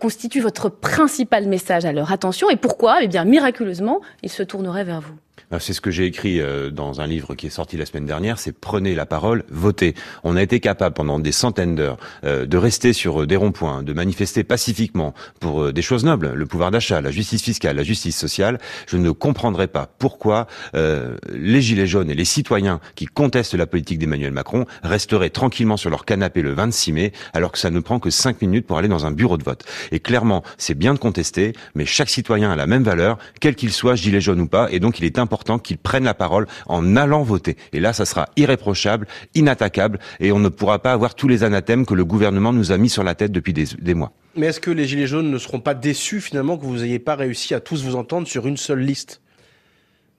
constitue 0.00 0.40
votre 0.40 0.70
principal 0.70 1.46
message 1.46 1.84
à 1.84 1.92
leur 1.92 2.12
attention 2.12 2.48
et 2.48 2.56
pourquoi, 2.56 3.02
eh 3.02 3.08
bien, 3.08 3.26
miraculeusement, 3.26 4.00
ils 4.22 4.30
se 4.30 4.42
tourneraient 4.42 4.84
vers 4.84 5.02
vous 5.02 5.16
c'est 5.58 5.72
ce 5.72 5.80
que 5.80 5.90
j'ai 5.90 6.06
écrit 6.06 6.40
euh, 6.40 6.70
dans 6.70 7.00
un 7.00 7.06
livre 7.06 7.34
qui 7.34 7.46
est 7.46 7.50
sorti 7.50 7.76
la 7.76 7.86
semaine 7.86 8.06
dernière, 8.06 8.38
c'est 8.38 8.52
prenez 8.52 8.94
la 8.94 9.06
parole, 9.06 9.44
votez. 9.50 9.94
On 10.24 10.36
a 10.36 10.42
été 10.42 10.60
capable 10.60 10.94
pendant 10.94 11.18
des 11.18 11.32
centaines 11.32 11.74
d'heures 11.74 11.98
euh, 12.24 12.46
de 12.46 12.56
rester 12.56 12.92
sur 12.92 13.22
euh, 13.22 13.26
des 13.26 13.36
ronds-points, 13.36 13.82
de 13.82 13.92
manifester 13.92 14.44
pacifiquement 14.44 15.14
pour 15.40 15.72
des 15.72 15.82
choses 15.82 16.04
nobles, 16.04 16.32
le 16.34 16.46
pouvoir 16.46 16.70
d'achat, 16.70 17.00
la 17.00 17.10
justice 17.10 17.42
fiscale, 17.42 17.76
la 17.76 17.82
justice 17.82 18.16
sociale. 18.16 18.58
Je 18.86 18.96
ne 18.96 19.10
comprendrai 19.10 19.66
pas 19.66 19.88
pourquoi 19.98 20.46
les 20.74 21.60
gilets 21.60 21.86
jaunes 21.86 22.10
et 22.10 22.14
les 22.14 22.24
citoyens 22.24 22.80
qui 22.94 23.06
contestent 23.06 23.54
la 23.54 23.66
politique 23.66 23.98
d'Emmanuel 23.98 24.32
Macron 24.32 24.66
resteraient 24.82 25.30
tranquillement 25.30 25.76
sur 25.76 25.90
leur 25.90 26.04
canapé 26.04 26.42
le 26.42 26.52
26 26.52 26.92
mai, 26.92 27.12
alors 27.32 27.52
que 27.52 27.58
ça 27.58 27.70
ne 27.70 27.80
prend 27.80 27.98
que 27.98 28.10
5 28.10 28.42
minutes 28.42 28.66
pour 28.66 28.78
aller 28.78 28.88
dans 28.88 29.06
un 29.06 29.10
bureau 29.10 29.36
de 29.36 29.44
vote. 29.44 29.64
Et 29.92 30.00
clairement, 30.00 30.42
c'est 30.58 30.74
bien 30.74 30.94
de 30.94 30.98
contester, 30.98 31.52
mais 31.74 31.86
chaque 31.86 32.10
citoyen 32.10 32.50
a 32.50 32.56
la 32.56 32.66
même 32.66 32.82
valeur, 32.82 33.18
quel 33.40 33.54
qu'il 33.54 33.72
soit, 33.72 33.94
gilet 33.94 34.20
jaune 34.20 34.40
ou 34.40 34.48
pas, 34.48 34.68
et 34.70 34.80
donc 34.80 34.98
il 34.98 35.04
est 35.04 35.18
important 35.18 35.29
qu'ils 35.62 35.78
prennent 35.78 36.04
la 36.04 36.14
parole 36.14 36.46
en 36.66 36.96
allant 36.96 37.22
voter. 37.22 37.56
Et 37.72 37.80
là, 37.80 37.92
ça 37.92 38.04
sera 38.04 38.28
irréprochable, 38.36 39.06
inattaquable, 39.34 39.98
et 40.18 40.32
on 40.32 40.38
ne 40.38 40.48
pourra 40.48 40.80
pas 40.80 40.92
avoir 40.92 41.14
tous 41.14 41.28
les 41.28 41.44
anathèmes 41.44 41.86
que 41.86 41.94
le 41.94 42.04
gouvernement 42.04 42.52
nous 42.52 42.72
a 42.72 42.78
mis 42.78 42.88
sur 42.88 43.04
la 43.04 43.14
tête 43.14 43.32
depuis 43.32 43.52
des, 43.52 43.94
mois. 43.94 44.12
Mais 44.36 44.46
est-ce 44.46 44.60
que 44.60 44.70
les 44.70 44.86
Gilets 44.86 45.06
jaunes 45.06 45.30
ne 45.30 45.38
seront 45.38 45.60
pas 45.60 45.74
déçus 45.74 46.20
finalement 46.20 46.56
que 46.56 46.64
vous 46.64 46.78
n'ayez 46.78 46.98
pas 46.98 47.16
réussi 47.16 47.54
à 47.54 47.60
tous 47.60 47.84
vous 47.84 47.96
entendre 47.96 48.26
sur 48.26 48.46
une 48.46 48.56
seule 48.56 48.80
liste? 48.80 49.20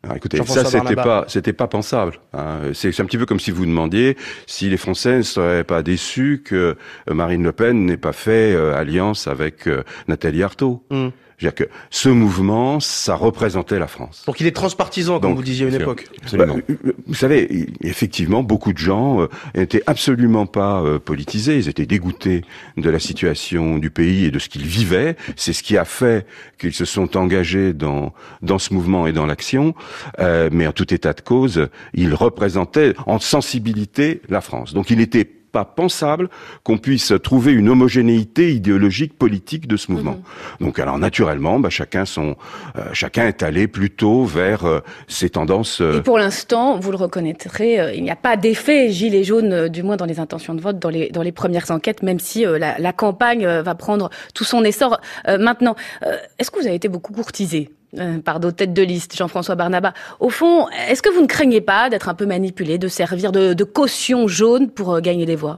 Alors 0.04 0.18
écoutez, 0.18 0.44
ça 0.46 0.66
c'était 0.66 0.96
pas 0.96 1.26
c'était 1.28 1.54
pas 1.54 1.68
pensable. 1.68 2.20
Hein. 2.34 2.72
C'est 2.74 3.00
un 3.00 3.06
petit 3.06 3.20
peu 3.20 3.28
comme 3.28 3.40
si 3.40 3.52
vous 3.52 3.68
demandiez 3.68 4.18
si 4.48 4.68
les 4.68 4.78
Français 4.78 5.18
ne 5.18 5.22
seraient 5.22 5.64
pas 5.64 5.84
déçus 5.84 6.42
que 6.44 6.76
Marine 7.08 7.44
Le 7.44 7.52
Pen 7.52 7.86
n'ait 7.86 7.98
pas 7.98 8.12
fait 8.12 8.52
euh, 8.52 8.76
alliance 8.76 9.28
avec 9.28 9.68
euh, 9.68 9.84
Nathalie 10.08 10.42
Arthaud. 10.42 10.84
Hum 10.90 11.12
C'est-à-dire 11.42 11.68
que 11.68 11.74
ce 11.90 12.08
mouvement, 12.08 12.80
ça 12.80 13.16
représentait 13.16 13.80
la 13.80 13.88
France. 13.88 14.24
Donc 14.28 14.40
il 14.42 14.46
est 14.46 14.52
transpartisan, 14.56 15.20
comme 15.20 15.32
Donc, 15.32 15.38
vous 15.38 15.44
disiez 15.44 15.66
à 15.66 15.70
une 15.70 15.74
sûr. 15.74 15.82
époque. 15.82 16.08
Absolument. 16.22 16.56
Bah, 16.56 16.62
euh, 16.70 16.94
vous 17.08 17.16
savez, 17.16 17.68
effectivement, 17.82 18.44
beaucoup 18.44 18.74
de 18.74 18.78
gens 18.78 19.22
euh, 19.22 19.28
n'étaient 19.56 19.82
absolument 19.88 20.46
pas 20.46 20.84
euh, 20.84 21.00
politisés. 21.00 21.58
Ils 21.58 21.68
étaient 21.68 21.88
dégoûtés 21.88 22.44
de 22.78 22.90
la 22.92 23.00
situation 23.00 23.80
du 23.80 23.90
pays 23.90 24.26
et 24.26 24.32
de 24.32 24.38
ce 24.38 24.50
qu'ils 24.50 24.68
vivaient. 24.68 25.16
C'est 25.36 25.54
ce 25.54 25.64
qui 25.64 25.78
a 25.78 25.86
fait 25.86 26.28
qu'ils 26.60 26.74
se 26.74 26.86
sont 26.86 27.18
engagés 27.18 27.74
dans 27.74 28.14
dans 28.44 28.60
ce 28.60 28.72
mouvement 28.76 29.08
et 29.08 29.12
dans 29.12 29.26
l'action. 29.26 29.74
Euh, 30.20 30.50
mais 30.52 30.68
en 30.68 30.74
tout 30.74 30.94
état 30.94 31.14
de 31.14 31.22
cause, 31.22 31.70
ils 31.96 32.14
représentaient 32.14 32.94
en 33.08 33.18
sensibilité 33.18 34.22
la 34.30 34.42
France. 34.42 34.76
Donc 34.76 34.92
il 34.92 35.00
n'était 35.00 35.41
pas 35.52 35.66
pensable 35.66 36.30
qu'on 36.64 36.78
puisse 36.78 37.14
trouver 37.24 37.52
une 37.52 37.70
homogénéité 37.70 38.54
idéologique 38.54 39.18
politique 39.18 39.68
de 39.68 39.78
ce 39.78 39.92
mouvement. 39.92 40.18
Donc 40.60 40.80
alors 40.80 40.98
naturellement, 40.98 41.60
bah, 41.60 41.70
chacun 41.70 42.06
son 42.06 42.36
euh, 42.78 42.86
chacun 42.94 43.28
est 43.28 43.44
allé 43.44 43.68
plutôt 43.68 44.24
vers 44.26 44.66
euh, 44.66 44.80
ces 45.08 45.30
tendances 45.30 45.82
euh, 45.82 46.00
Et 46.00 46.02
pour 46.02 46.18
l'instant, 46.18 46.80
vous 46.80 46.92
le 46.92 46.98
reconnaîtrez, 46.98 47.80
euh, 47.80 47.94
il 47.94 48.04
n'y 48.04 48.12
a 48.12 48.16
pas 48.16 48.38
d'effet 48.38 48.90
gilet 48.92 49.24
jaune, 49.24 49.54
euh, 49.54 49.70
du 49.70 49.84
moins 49.84 49.98
dans 49.98 50.06
les 50.06 50.20
intentions 50.20 50.56
de 50.56 50.62
vote, 50.62 50.80
dans 50.80 50.90
les, 50.90 51.10
dans 51.10 51.22
les 51.22 51.32
premières 51.32 51.72
enquêtes, 51.72 52.04
même 52.04 52.20
si 52.20 52.46
euh, 52.46 52.58
la, 52.58 52.78
la 52.80 52.94
campagne 52.94 53.46
euh, 53.46 53.62
va 53.62 53.76
prendre 53.76 54.10
tout 54.34 54.44
son 54.44 54.64
essor 54.64 55.00
euh, 55.28 55.38
maintenant. 55.38 55.76
Euh, 56.06 56.18
Est-ce 56.40 56.52
que 56.52 56.60
vous 56.60 56.68
avez 56.68 56.76
été 56.76 56.88
beaucoup 56.88 57.14
courtisé? 57.14 57.70
Euh, 58.00 58.20
par 58.20 58.40
d'autres 58.40 58.56
têtes 58.56 58.74
de 58.74 58.82
liste, 58.82 59.18
Jean-François 59.18 59.56
Barnaba 59.56 59.94
Au 60.22 60.30
fond, 60.30 60.70
est-ce 60.88 61.02
que 61.02 61.10
vous 61.10 61.22
ne 61.22 61.28
craignez 61.28 61.60
pas 61.60 61.90
d'être 61.90 62.08
un 62.08 62.14
peu 62.14 62.26
manipulé, 62.26 62.78
de 62.78 62.88
servir 62.88 63.34
de, 63.34 63.64
caution 63.66 64.28
jaune 64.30 64.70
pour 64.70 64.94
euh, 64.94 65.02
gagner 65.02 65.26
des 65.26 65.36
voix? 65.36 65.58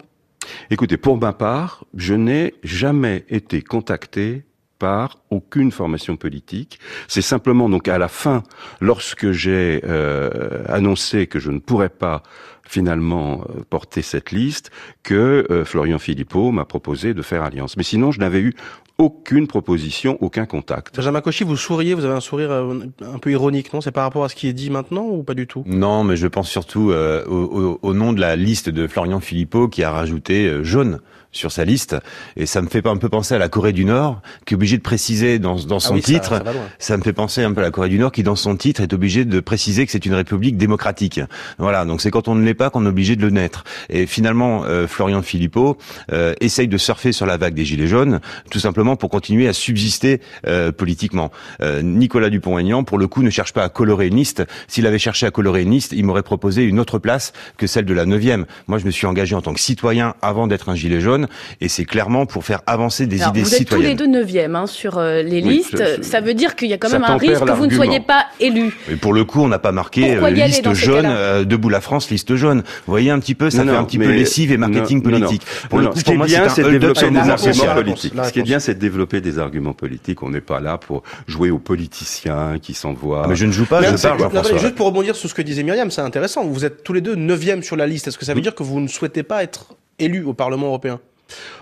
Écoutez, 0.72 0.98
pour 0.98 1.18
ma 1.18 1.34
part, 1.34 1.86
je 1.96 2.16
n'ai 2.16 2.56
jamais 2.64 3.24
été 3.30 3.62
contacté 3.62 4.46
par 4.80 5.20
aucune 5.30 5.72
formation 5.72 6.18
politique. 6.18 6.80
C'est 7.08 7.22
simplement 7.22 7.70
donc 7.70 7.88
à 7.88 8.00
la 8.00 8.08
fin, 8.08 8.42
lorsque 8.82 9.32
j'ai 9.32 9.82
euh, 9.86 10.64
annoncé 10.68 11.28
que 11.28 11.40
je 11.40 11.52
ne 11.52 11.60
pourrais 11.60 11.90
pas 11.90 12.24
finalement 12.68 13.42
euh, 13.42 13.62
porter 13.70 14.02
cette 14.02 14.32
liste, 14.32 14.72
que 15.04 15.64
Florian 15.66 16.00
Philippot 16.00 16.52
m'a 16.52 16.66
proposé 16.66 17.14
de 17.14 17.22
faire 17.22 17.44
alliance. 17.44 17.78
Mais 17.78 17.84
sinon, 17.84 18.12
je 18.12 18.20
n'avais 18.20 18.40
eu 18.40 18.56
aucune 19.04 19.48
proposition, 19.48 20.18
aucun 20.22 20.46
contact. 20.46 20.96
Benjamin 20.96 21.22
Cauchy, 21.22 21.44
vous 21.44 21.58
souriez, 21.58 21.94
vous 21.94 22.06
avez 22.06 22.16
un 22.16 22.20
sourire 22.22 22.52
euh, 22.52 22.80
un 23.14 23.20
peu 23.20 23.32
ironique, 23.32 23.74
non? 23.74 23.82
C'est 23.82 23.92
par 23.92 24.04
rapport 24.04 24.24
à 24.24 24.30
ce 24.30 24.36
qui 24.36 24.48
est 24.48 24.54
dit 24.54 24.70
maintenant 24.70 25.04
ou 25.04 25.24
pas 25.24 25.34
du 25.34 25.46
tout? 25.46 25.64
Non, 25.66 26.04
mais 26.04 26.16
je 26.16 26.28
pense 26.28 26.50
surtout 26.50 26.92
euh, 26.92 27.24
au, 27.26 27.34
au- 27.36 27.80
au 27.82 27.94
nom 27.94 28.14
de 28.14 28.22
la 28.22 28.36
liste 28.36 28.70
de 28.70 28.88
Florian 28.88 29.20
Philippot 29.20 29.68
qui 29.68 29.84
a 29.84 29.92
rajouté 29.92 30.48
euh, 30.48 30.64
jaune 30.64 31.00
sur 31.32 31.52
sa 31.52 31.66
liste. 31.66 31.96
Et 32.38 32.46
ça 32.46 32.62
me 32.62 32.68
fait 32.68 32.84
pas 32.84 32.92
un 32.92 32.98
peu 32.98 33.10
penser 33.10 33.34
à 33.34 33.40
la 33.40 33.50
Corée 33.50 33.74
du 33.74 33.86
Nord, 33.86 34.22
qui 34.46 34.54
est 34.54 34.56
obligée 34.56 34.78
de 34.78 34.84
préciser 34.84 35.40
dans, 35.40 35.56
dans 35.56 35.80
son 35.80 35.94
Ah 35.94 35.96
oui, 35.96 36.02
ça- 36.04 36.08
titre. 36.08 36.30
ça. 36.30 36.44
Ça 36.78 36.96
me 36.98 37.02
fait 37.02 37.12
penser 37.12 37.42
un 37.42 37.52
peu 37.54 37.62
à 37.62 37.64
la 37.64 37.72
Corée 37.72 37.90
du 37.90 37.98
Nord 37.98 38.12
qui, 38.12 38.22
dans 38.22 38.36
son 38.36 38.56
titre, 38.56 38.82
est 38.82 38.94
obligée 38.94 39.26
de 39.26 39.40
préciser 39.40 39.84
que 39.88 39.92
c'est 39.92 40.06
une 40.06 40.14
république 40.14 40.58
démocratique. 40.58 41.20
Voilà, 41.58 41.86
donc 41.86 42.02
c'est 42.02 42.12
quand 42.12 42.28
on 42.28 42.36
ne 42.36 42.44
l'est 42.46 42.54
pas 42.54 42.70
qu'on 42.70 42.86
est 42.86 42.90
obligé 42.90 43.16
de 43.16 43.24
le 43.24 43.32
naître. 43.32 43.64
Et 43.90 44.06
finalement, 44.06 44.64
euh, 44.66 44.86
Florian 44.86 45.24
Philippot 45.24 45.76
euh, 46.12 46.36
essaye 46.40 46.68
de 46.68 46.78
surfer 46.78 47.12
sur 47.12 47.26
la 47.26 47.38
vague 47.38 47.56
des 47.56 47.66
Gilets 47.66 47.88
jaunes, 47.88 48.20
tout 48.52 48.60
simplement 48.60 48.93
pour 48.96 49.10
continuer 49.10 49.48
à 49.48 49.54
subsister 49.54 50.22
euh, 50.48 50.72
politiquement. 50.72 51.32
Euh, 51.62 51.82
Nicolas 51.82 52.30
Dupont-Aignan, 52.30 52.84
pour 52.84 52.98
le 52.98 53.08
coup, 53.08 53.24
ne 53.24 53.30
cherche 53.30 53.54
pas 53.54 53.64
à 53.64 53.70
colorer 53.70 54.08
une 54.08 54.16
liste. 54.16 54.44
S'il 54.68 54.86
avait 54.88 55.00
cherché 55.00 55.26
à 55.26 55.32
colorer 55.32 55.62
une 55.64 55.72
liste, 55.72 55.92
il 55.96 56.04
m'aurait 56.06 56.24
proposé 56.24 56.64
une 56.64 56.80
autre 56.80 57.00
place 57.00 57.34
que 57.58 57.68
celle 57.68 57.86
de 57.86 57.94
la 57.94 58.06
neuvième. 58.06 58.46
Moi, 58.68 58.78
je 58.80 58.86
me 58.86 58.92
suis 58.92 59.08
engagé 59.08 59.36
en 59.36 59.42
tant 59.42 59.54
que 59.54 59.60
citoyen 59.60 60.14
avant 60.22 60.48
d'être 60.48 60.70
un 60.70 60.76
gilet 60.76 61.00
jaune, 61.02 61.28
et 61.62 61.68
c'est 61.70 61.86
clairement 61.86 62.26
pour 62.26 62.44
faire 62.46 62.62
avancer 62.68 63.08
des 63.08 63.22
Alors, 63.22 63.30
idées 63.36 63.44
Vous 63.44 63.54
êtes 63.56 63.68
tous 63.68 63.76
les 63.76 63.82
citoyennes. 63.90 63.98
deux 63.98 64.08
neuvièmes 64.08 64.56
hein, 64.56 64.68
sur 64.68 64.98
euh, 64.98 65.22
les 65.22 65.42
Oui, 65.42 65.58
listes. 65.58 65.78
je- 65.78 65.98
je- 65.98 66.02
Ça 66.04 66.22
veut 66.22 66.34
dire 66.34 66.56
qu'il 66.56 66.70
y 66.70 66.74
a 66.74 66.78
quand 66.78 66.90
même 66.92 67.04
un 67.04 67.18
risque 67.18 67.44
que 67.46 67.52
vous 67.52 67.66
ne 67.68 67.74
soyez 67.74 68.00
pas 68.00 68.26
élu. 68.40 68.72
Et 68.92 68.96
pour 68.96 69.14
le 69.14 69.24
coup, 69.26 69.42
on 69.42 69.48
n'a 69.48 69.60
pas 69.60 69.72
marqué 69.72 70.16
euh, 70.16 70.30
liste 70.30 70.74
jaune, 70.74 71.06
euh, 71.08 71.44
debout 71.46 71.70
la 71.70 71.82
France, 71.82 72.10
liste 72.10 72.36
jaune. 72.36 72.60
Vous 72.86 72.92
voyez 72.92 73.10
un 73.12 73.20
petit 73.20 73.36
peu, 73.36 73.50
ça 73.50 73.60
Non, 73.60 73.66
fait 73.66 73.72
non, 73.72 73.80
un 73.80 73.84
petit 73.86 73.98
peu 73.98 74.08
mais- 74.08 74.14
lessive 74.18 74.52
et 74.52 74.58
marketing 74.58 75.02
non, 75.04 75.10
non, 75.12 75.20
non. 75.20 75.26
politique. 75.28 75.48
Pour 75.70 75.80
Non, 75.80 75.82
le 75.82 75.86
non, 75.88 75.92
coup, 75.94 76.00
ce 76.00 76.04
qui 76.04 76.06
pour 76.06 76.14
est 76.14 76.18
moi, 76.18 76.26
bien, 76.28 76.50
c'est 76.50 76.62
un 76.62 76.70
de 76.70 76.70
hold-up 76.76 76.98
sur 76.98 77.12
des 77.12 77.18
arguments 77.18 77.74
politiques. 77.76 78.14
Ce 78.24 78.32
qui 78.32 78.40
est 78.40 78.44
bien, 78.44 78.60
c'est 78.60 78.73
de 78.74 78.80
développer 78.80 79.22
des 79.22 79.40
arguments 79.40 79.74
politiques. 79.74 80.24
On 80.24 80.30
n'est 80.30 80.42
pas 80.42 80.60
là 80.60 80.78
pour 80.78 81.04
jouer 81.28 81.50
aux 81.52 81.60
politiciens 81.60 82.58
qui 82.62 82.74
s'envoient. 82.74 83.28
Mais 83.28 83.36
je 83.36 83.46
ne 83.46 83.52
joue 83.52 83.66
pas, 83.66 83.82
je 83.82 84.02
parle, 84.02 84.20
Jean-François. 84.20 84.58
Juste 84.58 84.76
pour 84.76 84.88
rebondir 84.88 85.16
sur 85.16 85.30
ce 85.30 85.34
que 85.34 85.42
disait 85.42 85.64
Myriam, 85.64 85.92
c'est 85.92 86.02
intéressant. 86.02 86.46
Vous 86.46 86.66
êtes 86.66 86.84
tous 86.84 86.94
les 86.94 87.02
deux 87.02 87.16
neuvième 87.16 87.64
sur 87.64 87.76
la 87.76 87.88
liste. 87.88 88.08
Est-ce 88.08 88.18
que 88.18 88.26
ça 88.26 88.34
veut 88.34 88.42
dire 88.42 88.56
que 88.56 88.64
vous 88.64 88.80
ne 88.80 88.88
souhaitez 88.88 89.24
pas 89.24 89.44
être 89.44 89.76
élu 90.00 90.24
au 90.24 90.34
Parlement 90.34 90.68
européen? 90.68 91.00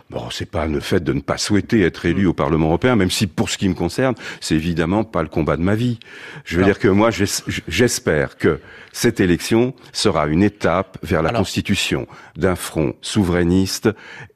Bon, 0.09 0.29
c'est 0.31 0.49
pas 0.49 0.65
le 0.65 0.81
fait 0.81 1.01
de 1.01 1.13
ne 1.13 1.21
pas 1.21 1.37
souhaiter 1.37 1.81
être 1.83 2.05
élu 2.05 2.25
au 2.25 2.33
Parlement 2.33 2.67
européen, 2.67 2.97
même 2.97 3.11
si 3.11 3.27
pour 3.27 3.49
ce 3.49 3.57
qui 3.57 3.69
me 3.69 3.73
concerne, 3.73 4.15
c'est 4.41 4.55
évidemment 4.55 5.05
pas 5.05 5.21
le 5.21 5.29
combat 5.29 5.55
de 5.55 5.61
ma 5.61 5.75
vie. 5.75 5.99
Je 6.43 6.57
veux 6.57 6.63
Alors- 6.63 6.73
dire 6.75 6.79
que 6.79 6.89
moi, 6.89 7.11
j'es- 7.11 7.43
j'espère 7.69 8.37
que 8.37 8.59
cette 8.91 9.21
élection 9.21 9.73
sera 9.93 10.27
une 10.27 10.43
étape 10.43 10.97
vers 11.03 11.21
la 11.21 11.29
Alors- 11.29 11.41
constitution 11.41 12.07
d'un 12.35 12.55
front 12.55 12.95
souverainiste 13.01 13.89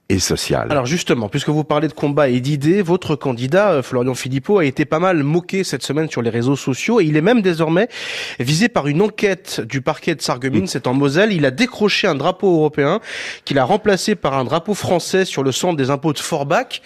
et 0.09 0.19
social. 0.19 0.67
Alors 0.69 0.85
justement, 0.85 1.29
puisque 1.29 1.49
vous 1.49 1.63
parlez 1.63 1.87
de 1.87 1.93
combat 1.93 2.29
et 2.29 2.39
d'idées, 2.39 2.81
votre 2.81 3.15
candidat, 3.15 3.71
euh, 3.71 3.81
Florian 3.81 4.13
Philippot, 4.13 4.59
a 4.59 4.65
été 4.65 4.85
pas 4.85 4.99
mal 4.99 5.23
moqué 5.23 5.63
cette 5.63 5.81
semaine 5.81 6.09
sur 6.09 6.21
les 6.21 6.29
réseaux 6.29 6.55
sociaux 6.55 7.01
et 7.01 7.05
il 7.05 7.17
est 7.17 7.21
même 7.21 7.41
désormais 7.41 7.87
visé 8.39 8.69
par 8.69 8.87
une 8.87 9.01
enquête 9.01 9.61
du 9.61 9.81
parquet 9.81 10.13
de 10.13 10.21
Sarreguemines, 10.21 10.67
c'est 10.67 10.85
en 10.85 10.93
Moselle. 10.93 11.33
Il 11.33 11.45
a 11.45 11.51
décroché 11.51 12.07
un 12.07 12.15
drapeau 12.15 12.53
européen 12.55 12.99
qu'il 13.45 13.57
a 13.57 13.63
remplacé 13.63 14.15
par 14.15 14.35
un 14.35 14.43
drapeau 14.43 14.75
français 14.75 15.25
sur 15.25 15.43
le 15.43 15.51
centre 15.51 15.75
des 15.75 15.89
impôts 15.89 16.13
de 16.13 16.19
Forbach. 16.19 16.81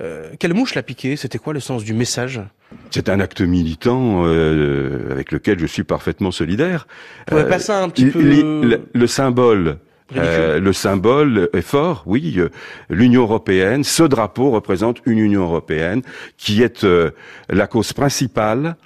Euh, 0.00 0.30
quelle 0.38 0.54
mouche 0.54 0.74
l'a 0.74 0.82
piqué? 0.82 1.16
C'était 1.16 1.38
quoi 1.38 1.52
le 1.52 1.60
sens 1.60 1.84
du 1.84 1.92
message? 1.92 2.40
C'est 2.90 3.10
un 3.10 3.20
acte 3.20 3.42
militant 3.42 4.24
euh, 4.24 5.10
avec 5.10 5.30
lequel 5.30 5.58
je 5.58 5.66
suis 5.66 5.84
parfaitement 5.84 6.30
solidaire. 6.30 6.86
Vous 7.30 7.36
Euh, 7.36 7.44
pas 7.44 7.58
ça 7.58 7.82
un 7.82 7.90
petit 7.90 8.06
peu 8.06 8.22
le 8.22 9.06
symbole. 9.06 9.76
Euh, 10.16 10.60
le 10.60 10.72
symbole 10.72 11.48
est 11.52 11.62
fort, 11.62 12.02
oui. 12.06 12.34
euh, 12.38 12.48
L'Union 12.90 13.22
européenne, 13.22 13.84
ce 13.84 14.02
drapeau 14.02 14.50
représente 14.50 14.98
une 15.06 15.18
Union 15.18 15.42
européenne 15.42 16.02
qui 16.36 16.62
est 16.62 16.84
euh, 16.84 17.10
la 17.48 17.66
cause 17.66 17.92
principale 17.92 18.76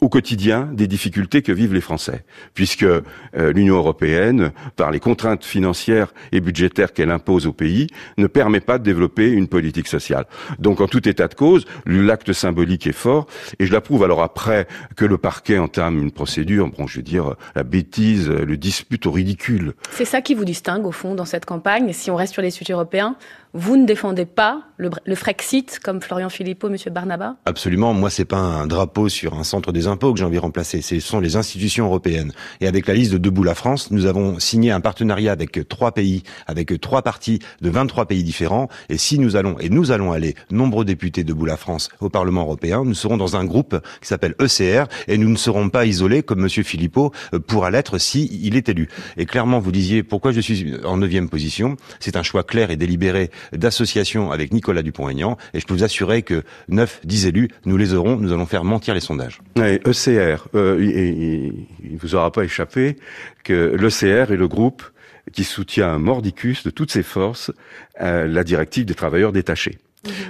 au 0.00 0.08
quotidien 0.08 0.68
des 0.72 0.86
difficultés 0.86 1.42
que 1.42 1.52
vivent 1.52 1.74
les 1.74 1.80
Français, 1.80 2.24
puisque 2.54 2.82
euh, 2.82 3.02
l'Union 3.34 3.76
européenne, 3.76 4.52
par 4.76 4.90
les 4.90 5.00
contraintes 5.00 5.44
financières 5.44 6.12
et 6.32 6.40
budgétaires 6.40 6.92
qu'elle 6.92 7.10
impose 7.10 7.46
au 7.46 7.52
pays, 7.52 7.86
ne 8.16 8.26
permet 8.26 8.60
pas 8.60 8.78
de 8.78 8.84
développer 8.84 9.30
une 9.30 9.48
politique 9.48 9.86
sociale. 9.86 10.26
Donc, 10.58 10.80
en 10.80 10.88
tout 10.88 11.08
état 11.08 11.28
de 11.28 11.34
cause, 11.34 11.66
l'acte 11.86 12.32
symbolique 12.32 12.86
est 12.86 12.92
fort, 12.92 13.26
et 13.58 13.66
je 13.66 13.72
l'approuve. 13.72 14.04
Alors 14.04 14.22
après 14.22 14.66
que 14.96 15.04
le 15.04 15.18
parquet 15.18 15.58
entame 15.58 15.98
une 15.98 16.10
procédure, 16.10 16.68
bon, 16.68 16.86
je 16.86 16.96
veux 16.96 17.02
dire, 17.02 17.34
la 17.54 17.62
bêtise, 17.62 18.28
le 18.28 18.56
dispute 18.56 19.06
au 19.06 19.12
ridicule. 19.12 19.74
C'est 19.92 20.04
ça 20.04 20.20
qui 20.20 20.34
vous 20.34 20.44
distingue, 20.44 20.84
au 20.84 20.92
fond, 20.92 21.14
dans 21.14 21.24
cette 21.24 21.44
campagne. 21.44 21.92
Si 21.92 22.10
on 22.10 22.16
reste 22.16 22.32
sur 22.32 22.42
les 22.42 22.50
sujets 22.50 22.72
européens, 22.72 23.16
vous 23.54 23.76
ne 23.76 23.86
défendez 23.86 24.26
pas 24.26 24.62
le, 24.76 25.14
Frexit, 25.14 25.80
comme 25.82 26.00
Florian 26.00 26.28
Philippot, 26.28 26.68
Monsieur 26.68 26.90
Barnaba? 26.90 27.36
Absolument. 27.46 27.94
Moi, 27.94 28.10
c'est 28.10 28.24
pas 28.24 28.36
un 28.36 28.66
drapeau 28.66 29.08
sur 29.08 29.34
un 29.34 29.42
centre 29.42 29.72
des 29.72 29.86
impôts 29.86 30.12
que 30.12 30.18
j'ai 30.18 30.24
envie 30.24 30.36
de 30.36 30.42
remplacer. 30.42 30.82
Ce 30.82 31.00
sont 31.00 31.18
les 31.18 31.36
institutions 31.36 31.86
européennes. 31.86 32.32
Et 32.60 32.68
avec 32.68 32.86
la 32.86 32.94
liste 32.94 33.12
de 33.12 33.18
Debout 33.18 33.42
la 33.42 33.54
France, 33.54 33.90
nous 33.90 34.06
avons 34.06 34.38
signé 34.38 34.70
un 34.70 34.80
partenariat 34.80 35.32
avec 35.32 35.66
trois 35.68 35.92
pays, 35.92 36.22
avec 36.46 36.80
trois 36.80 37.02
partis 37.02 37.40
de 37.60 37.70
23 37.70 38.06
pays 38.06 38.22
différents. 38.22 38.68
Et 38.88 38.98
si 38.98 39.18
nous 39.18 39.34
allons, 39.34 39.58
et 39.58 39.68
nous 39.68 39.90
allons 39.90 40.12
aller, 40.12 40.36
nombreux 40.50 40.84
députés 40.84 41.24
Debout 41.24 41.46
la 41.46 41.56
France 41.56 41.88
au 42.00 42.08
Parlement 42.08 42.42
européen, 42.42 42.84
nous 42.84 42.94
serons 42.94 43.16
dans 43.16 43.36
un 43.36 43.44
groupe 43.44 43.80
qui 44.00 44.08
s'appelle 44.08 44.34
ECR 44.40 44.84
et 45.08 45.18
nous 45.18 45.28
ne 45.28 45.36
serons 45.36 45.70
pas 45.70 45.86
isolés 45.86 46.22
comme 46.22 46.40
Monsieur 46.40 46.62
Philippot 46.62 47.12
euh, 47.34 47.40
pourra 47.40 47.70
l'être 47.70 47.98
si 47.98 48.28
il 48.42 48.56
est 48.56 48.68
élu. 48.68 48.88
Et 49.16 49.26
clairement, 49.26 49.58
vous 49.58 49.72
disiez 49.72 50.02
pourquoi 50.02 50.32
je 50.32 50.40
suis 50.40 50.74
en 50.84 50.98
neuvième 50.98 51.28
position? 51.28 51.76
C'est 51.98 52.16
un 52.16 52.22
choix 52.22 52.44
clair 52.44 52.70
et 52.70 52.76
délibéré 52.76 53.30
d'association 53.52 54.30
avec 54.30 54.52
Nicolas 54.52 54.82
Dupont-Aignan. 54.82 55.36
Et 55.54 55.60
je 55.60 55.66
peux 55.66 55.74
vous 55.74 55.84
assurer 55.84 56.22
que 56.22 56.42
9, 56.68 57.00
10 57.04 57.26
élus, 57.26 57.48
nous 57.64 57.76
les 57.76 57.94
aurons, 57.94 58.16
nous 58.16 58.32
allons 58.32 58.46
faire 58.46 58.64
mentir 58.64 58.94
les 58.94 59.00
sondages. 59.00 59.40
Ouais, 59.56 59.80
ECR, 59.86 60.48
euh, 60.54 60.76
il, 60.80 60.88
il- 60.88 61.66
il 61.92 61.96
vous 61.98 62.14
aura 62.14 62.30
pas 62.32 62.44
échappé 62.44 62.96
que 63.44 63.74
l'ECR 63.78 64.32
est 64.32 64.36
le 64.36 64.48
groupe 64.48 64.82
qui 65.32 65.44
soutient 65.44 65.98
mordicus 65.98 66.62
de 66.64 66.70
toutes 66.70 66.90
ses 66.90 67.02
forces 67.02 67.52
euh, 68.00 68.26
la 68.26 68.44
directive 68.44 68.84
des 68.86 68.94
travailleurs 68.94 69.32
détachés. 69.32 69.78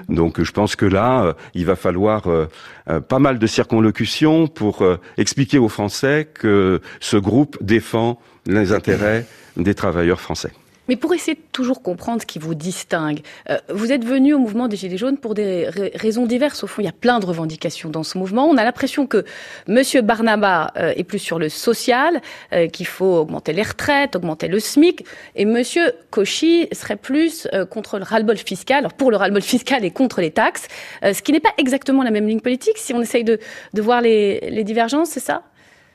Donc 0.08 0.42
je 0.42 0.50
pense 0.50 0.74
que 0.76 0.86
là, 0.86 1.22
euh, 1.24 1.32
il 1.54 1.66
va 1.66 1.76
falloir 1.76 2.26
euh, 2.26 2.46
euh, 2.90 3.00
pas 3.00 3.18
mal 3.18 3.38
de 3.38 3.46
circonlocutions 3.46 4.48
pour 4.48 4.82
euh, 4.82 4.96
expliquer 5.18 5.58
aux 5.58 5.68
Français 5.68 6.26
que 6.32 6.80
ce 7.00 7.16
groupe 7.16 7.56
défend 7.60 8.18
les 8.46 8.72
intérêts 8.72 9.26
des 9.56 9.74
travailleurs 9.74 10.20
français. 10.20 10.50
Mais 10.88 10.96
pour 10.96 11.14
essayer 11.14 11.34
de 11.34 11.42
toujours 11.52 11.82
comprendre 11.82 12.20
ce 12.22 12.26
qui 12.26 12.38
vous 12.38 12.54
distingue, 12.54 13.20
euh, 13.50 13.58
vous 13.68 13.92
êtes 13.92 14.04
venu 14.04 14.34
au 14.34 14.38
mouvement 14.38 14.68
des 14.68 14.76
Gilets 14.76 14.96
jaunes 14.96 15.18
pour 15.18 15.34
des 15.34 15.68
raisons 15.94 16.26
diverses. 16.26 16.64
Au 16.64 16.66
fond, 16.66 16.82
il 16.82 16.86
y 16.86 16.88
a 16.88 16.92
plein 16.92 17.20
de 17.20 17.26
revendications 17.26 17.90
dans 17.90 18.02
ce 18.02 18.18
mouvement. 18.18 18.46
On 18.46 18.56
a 18.56 18.64
l'impression 18.64 19.06
que 19.06 19.24
Monsieur 19.66 20.00
Barnaba 20.00 20.72
euh, 20.76 20.92
est 20.96 21.04
plus 21.04 21.18
sur 21.18 21.38
le 21.38 21.48
social, 21.48 22.20
euh, 22.52 22.68
qu'il 22.68 22.86
faut 22.86 23.18
augmenter 23.18 23.52
les 23.52 23.62
retraites, 23.62 24.16
augmenter 24.16 24.48
le 24.48 24.60
SMIC, 24.60 25.04
et 25.36 25.44
Monsieur 25.44 25.92
Cauchy 26.10 26.68
serait 26.72 26.96
plus 26.96 27.46
contre 27.70 27.98
le 27.98 28.04
ras-le-bol 28.04 28.36
fiscal, 28.36 28.78
alors 28.78 28.94
pour 28.94 29.10
le 29.10 29.16
ras-le-bol 29.16 29.42
fiscal 29.42 29.84
et 29.84 29.90
contre 29.90 30.20
les 30.20 30.30
taxes, 30.30 30.68
ce 31.02 31.22
qui 31.22 31.32
n'est 31.32 31.40
pas 31.40 31.52
exactement 31.58 32.02
la 32.02 32.10
même 32.10 32.26
ligne 32.26 32.40
politique. 32.40 32.78
Si 32.78 32.92
on 32.94 33.00
essaye 33.00 33.24
de, 33.24 33.38
de 33.74 33.82
voir 33.82 34.00
les, 34.00 34.40
les 34.50 34.64
divergences, 34.64 35.10
c'est 35.10 35.20
ça? 35.20 35.42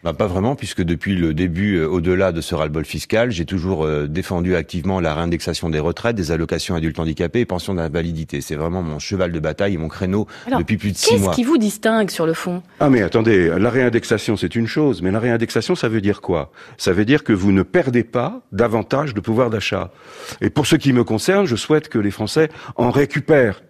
Bah, 0.03 0.13
pas 0.13 0.27
vraiment, 0.27 0.55
puisque 0.55 0.81
depuis 0.81 1.15
le 1.15 1.33
début, 1.33 1.77
euh, 1.77 1.87
au-delà 1.87 2.31
de 2.31 2.41
ce 2.41 2.55
ras-le-bol 2.55 2.85
fiscal, 2.85 3.31
j'ai 3.31 3.45
toujours 3.45 3.85
euh, 3.85 4.07
défendu 4.07 4.55
activement 4.55 4.99
la 4.99 5.13
réindexation 5.13 5.69
des 5.69 5.79
retraites, 5.79 6.15
des 6.15 6.31
allocations 6.31 6.75
adultes 6.75 6.99
handicapés 6.99 7.39
et 7.39 7.45
pensions 7.45 7.73
d'invalidité. 7.73 8.41
C'est 8.41 8.55
vraiment 8.55 8.81
mon 8.81 8.99
cheval 8.99 9.31
de 9.31 9.39
bataille 9.39 9.75
et 9.75 9.77
mon 9.77 9.87
créneau 9.87 10.27
depuis 10.57 10.77
plus 10.77 10.91
de 10.91 10.97
six 10.97 11.15
mois. 11.15 11.27
Qu'est-ce 11.27 11.35
qui 11.35 11.43
vous 11.43 11.57
distingue 11.57 12.09
sur 12.09 12.25
le 12.25 12.33
fond? 12.33 12.61
Ah 12.79 12.89
mais 12.89 13.01
attendez, 13.01 13.47
la 13.57 13.69
réindexation 13.69 14.35
c'est 14.35 14.55
une 14.55 14.67
chose, 14.67 15.01
mais 15.01 15.11
la 15.11 15.19
réindexation 15.19 15.75
ça 15.75 15.87
veut 15.87 16.01
dire 16.01 16.21
quoi? 16.21 16.51
Ça 16.77 16.91
veut 16.91 17.05
dire 17.05 17.23
que 17.23 17.33
vous 17.33 17.51
ne 17.51 17.63
perdez 17.63 18.03
pas 18.03 18.41
davantage 18.51 19.13
de 19.13 19.19
pouvoir 19.19 19.49
d'achat. 19.49 19.91
Et 20.41 20.49
pour 20.49 20.67
ce 20.67 20.75
qui 20.75 20.93
me 20.93 21.03
concerne, 21.03 21.45
je 21.45 21.55
souhaite 21.55 21.89
que 21.89 21.99
les 21.99 22.11
Français 22.11 22.49
en 22.75 22.91
récupèrent, 22.91 23.63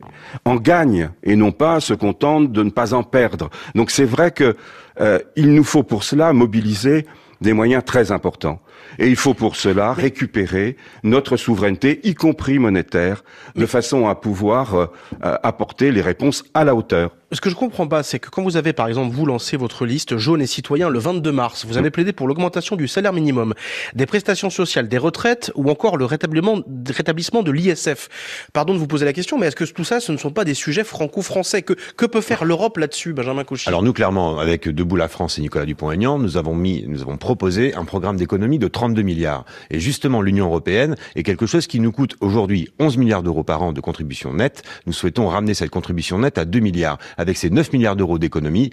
en 0.46 0.56
gagnent, 0.56 1.10
et 1.24 1.36
non 1.36 1.52
pas 1.52 1.80
se 1.80 1.94
contentent 1.94 2.52
de 2.52 2.64
ne 2.64 2.70
pas 2.70 2.94
en 2.94 3.04
perdre. 3.04 3.50
Donc 3.76 3.92
c'est 3.92 4.06
vrai 4.06 4.32
que 4.32 4.56
il 5.00 5.54
nous 5.54 5.64
faut 5.64 5.84
pour 5.84 6.04
cela 6.04 6.34
mobiliser 6.34 7.06
des 7.42 7.54
moyens 7.54 7.84
très 7.86 8.12
importants. 8.12 8.60
Et 9.00 9.08
il 9.08 9.16
faut 9.16 9.34
pour 9.34 9.56
cela 9.56 9.94
récupérer 9.94 10.78
notre 11.04 11.38
souveraineté, 11.38 12.00
y 12.04 12.16
compris 12.16 12.60
monétaire, 12.60 13.24
de 13.56 13.66
façon 13.66 14.08
à 14.08 14.16
pouvoir 14.16 14.76
euh, 14.76 14.88
apporter 15.22 15.92
les 15.92 16.02
réponses 16.02 16.44
à 16.54 16.64
la 16.64 16.76
hauteur. 16.76 17.12
Ce 17.34 17.42
que 17.42 17.50
je 17.50 17.56
comprends 17.56 17.88
pas, 17.88 18.04
c'est 18.04 18.20
que 18.20 18.30
quand 18.30 18.44
vous 18.44 18.58
avez, 18.58 18.74
par 18.74 18.88
exemple, 18.88 19.12
vous 19.12 19.26
lancé 19.26 19.58
votre 19.58 19.88
liste 19.88 20.18
jaune 20.18 20.40
et 20.40 20.46
citoyen 20.46 20.90
le 20.90 21.00
22 21.00 21.32
mars, 21.32 21.66
vous 21.66 21.78
avez 21.78 21.90
plaidé 21.90 22.14
pour 22.14 22.28
l'augmentation 22.28 22.76
du 22.76 22.88
salaire 22.88 23.12
minimum, 23.12 23.56
des 23.96 24.06
prestations 24.06 24.52
sociales, 24.52 24.88
des 24.88 25.00
retraites 25.00 25.52
ou 25.56 25.72
encore 25.72 25.98
le 25.98 26.06
rétablissement, 26.06 26.60
rétablissement 26.88 27.42
de 27.42 27.52
l'ISF. 27.52 28.10
Pardon 28.54 28.76
de 28.76 28.78
vous 28.78 28.86
poser 28.86 29.06
la 29.06 29.14
question, 29.14 29.40
mais 29.40 29.48
est-ce 29.48 29.56
que 29.56 29.64
tout 29.64 29.84
ça, 29.84 30.00
ce 30.00 30.12
ne 30.12 30.18
sont 30.18 30.30
pas 30.30 30.46
des 30.46 30.54
sujets 30.54 30.84
franco-français? 30.84 31.64
Que, 31.64 31.74
que 31.98 32.06
peut 32.06 32.22
faire 32.22 32.46
l'Europe 32.46 32.78
là-dessus, 32.78 33.14
Benjamin 33.14 33.44
Cauchy? 33.44 33.68
Alors 33.68 33.82
nous, 33.82 33.94
clairement, 33.94 34.38
avec 34.38 34.70
Debout 34.70 34.96
la 34.96 35.08
France 35.08 35.40
et 35.40 35.42
Nicolas 35.42 35.66
Dupont-Aignan, 35.66 36.20
nous 36.20 36.38
avons 36.38 36.54
mis, 36.54 36.86
nous 36.88 37.02
avons 37.02 37.18
proposé 37.18 37.74
un 37.74 37.86
programme 37.86 38.18
d'économie 38.18 38.60
de 38.60 38.68
32 38.84 39.02
milliards. 39.02 39.46
Et 39.72 39.80
justement, 39.80 40.22
l'Union 40.22 40.48
européenne 40.48 40.96
est 41.16 41.24
quelque 41.24 41.46
chose 41.46 41.68
qui 41.68 41.80
nous 41.80 41.94
coûte 41.94 42.18
aujourd'hui 42.20 42.68
11 42.80 42.98
milliards 42.98 43.24
d'euros 43.24 43.46
par 43.46 43.64
an 43.64 43.72
de 43.72 43.80
contribution 43.80 44.34
nette. 44.34 44.64
Nous 44.86 44.92
souhaitons 44.92 45.30
ramener 45.30 45.54
cette 45.54 45.70
contribution 45.70 46.20
nette 46.20 46.38
à 46.38 46.44
2 46.44 46.60
milliards 46.60 46.98
avec 47.18 47.38
ces 47.38 47.50
9 47.50 47.72
milliards 47.72 47.96
d'euros 47.96 48.20
d'économies 48.20 48.72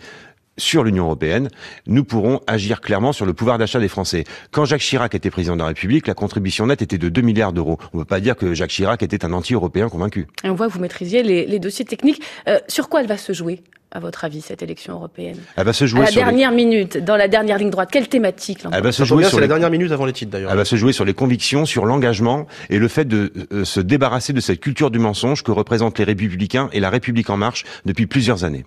sur 0.58 0.82
l'Union 0.82 1.04
européenne, 1.04 1.48
nous 1.86 2.04
pourrons 2.04 2.40
agir 2.46 2.80
clairement 2.82 3.12
sur 3.12 3.24
le 3.24 3.32
pouvoir 3.32 3.56
d'achat 3.56 3.78
des 3.78 3.88
Français. 3.88 4.24
Quand 4.50 4.66
Jacques 4.66 4.82
Chirac 4.82 5.14
était 5.14 5.30
président 5.30 5.54
de 5.54 5.60
la 5.60 5.68
République, 5.68 6.06
la 6.06 6.12
contribution 6.12 6.66
nette 6.66 6.82
était 6.82 6.98
de 6.98 7.08
2 7.08 7.22
milliards 7.22 7.54
d'euros. 7.54 7.78
On 7.94 7.98
ne 7.98 8.02
peut 8.02 8.06
pas 8.08 8.20
dire 8.20 8.36
que 8.36 8.52
Jacques 8.52 8.70
Chirac 8.70 9.02
était 9.02 9.24
un 9.24 9.32
anti-européen 9.32 9.88
convaincu. 9.88 10.26
Et 10.44 10.50
on 10.50 10.54
voit 10.54 10.66
que 10.66 10.72
vous 10.72 10.80
maîtrisiez 10.80 11.22
les, 11.22 11.58
dossiers 11.60 11.86
techniques. 11.86 12.20
Euh, 12.48 12.58
sur 12.68 12.90
quoi 12.90 13.00
elle 13.00 13.06
va 13.06 13.16
se 13.16 13.32
jouer? 13.32 13.62
À 13.92 14.00
votre 14.00 14.24
avis, 14.24 14.40
cette 14.40 14.62
élection 14.62 14.94
européenne 14.94 15.36
Elle 15.56 15.64
va 15.64 15.72
se 15.72 15.86
jouer 15.86 16.02
à 16.02 16.04
la 16.04 16.10
dernière 16.10 16.52
minute, 16.52 16.98
dans 16.98 17.16
la 17.16 17.28
dernière 17.28 17.58
ligne 17.58 17.70
droite. 17.70 17.90
Quelle 17.90 18.08
thématique 18.08 18.60
Elle 18.72 18.82
va 18.82 18.92
se 18.92 19.04
jouer 19.04 19.24
sur 19.24 19.40
la 19.40 19.48
dernière 19.48 19.70
minute 19.70 19.90
avant 19.92 20.06
les 20.06 20.12
titres 20.12 20.30
d'ailleurs. 20.30 20.50
Elle 20.50 20.58
va 20.58 20.64
se 20.64 20.76
jouer 20.76 20.92
sur 20.92 21.04
les 21.04 21.14
convictions, 21.14 21.66
sur 21.66 21.86
l'engagement 21.86 22.46
et 22.68 22.78
le 22.78 22.88
fait 22.88 23.04
de 23.04 23.32
euh, 23.52 23.64
se 23.64 23.80
débarrasser 23.80 24.32
de 24.32 24.40
cette 24.40 24.60
culture 24.60 24.90
du 24.90 24.98
mensonge 24.98 25.42
que 25.42 25.50
représentent 25.50 25.98
les 25.98 26.04
Républicains 26.04 26.68
et 26.72 26.80
la 26.80 26.90
République 26.90 27.30
en 27.30 27.36
marche 27.36 27.64
depuis 27.84 28.06
plusieurs 28.06 28.44
années. 28.44 28.64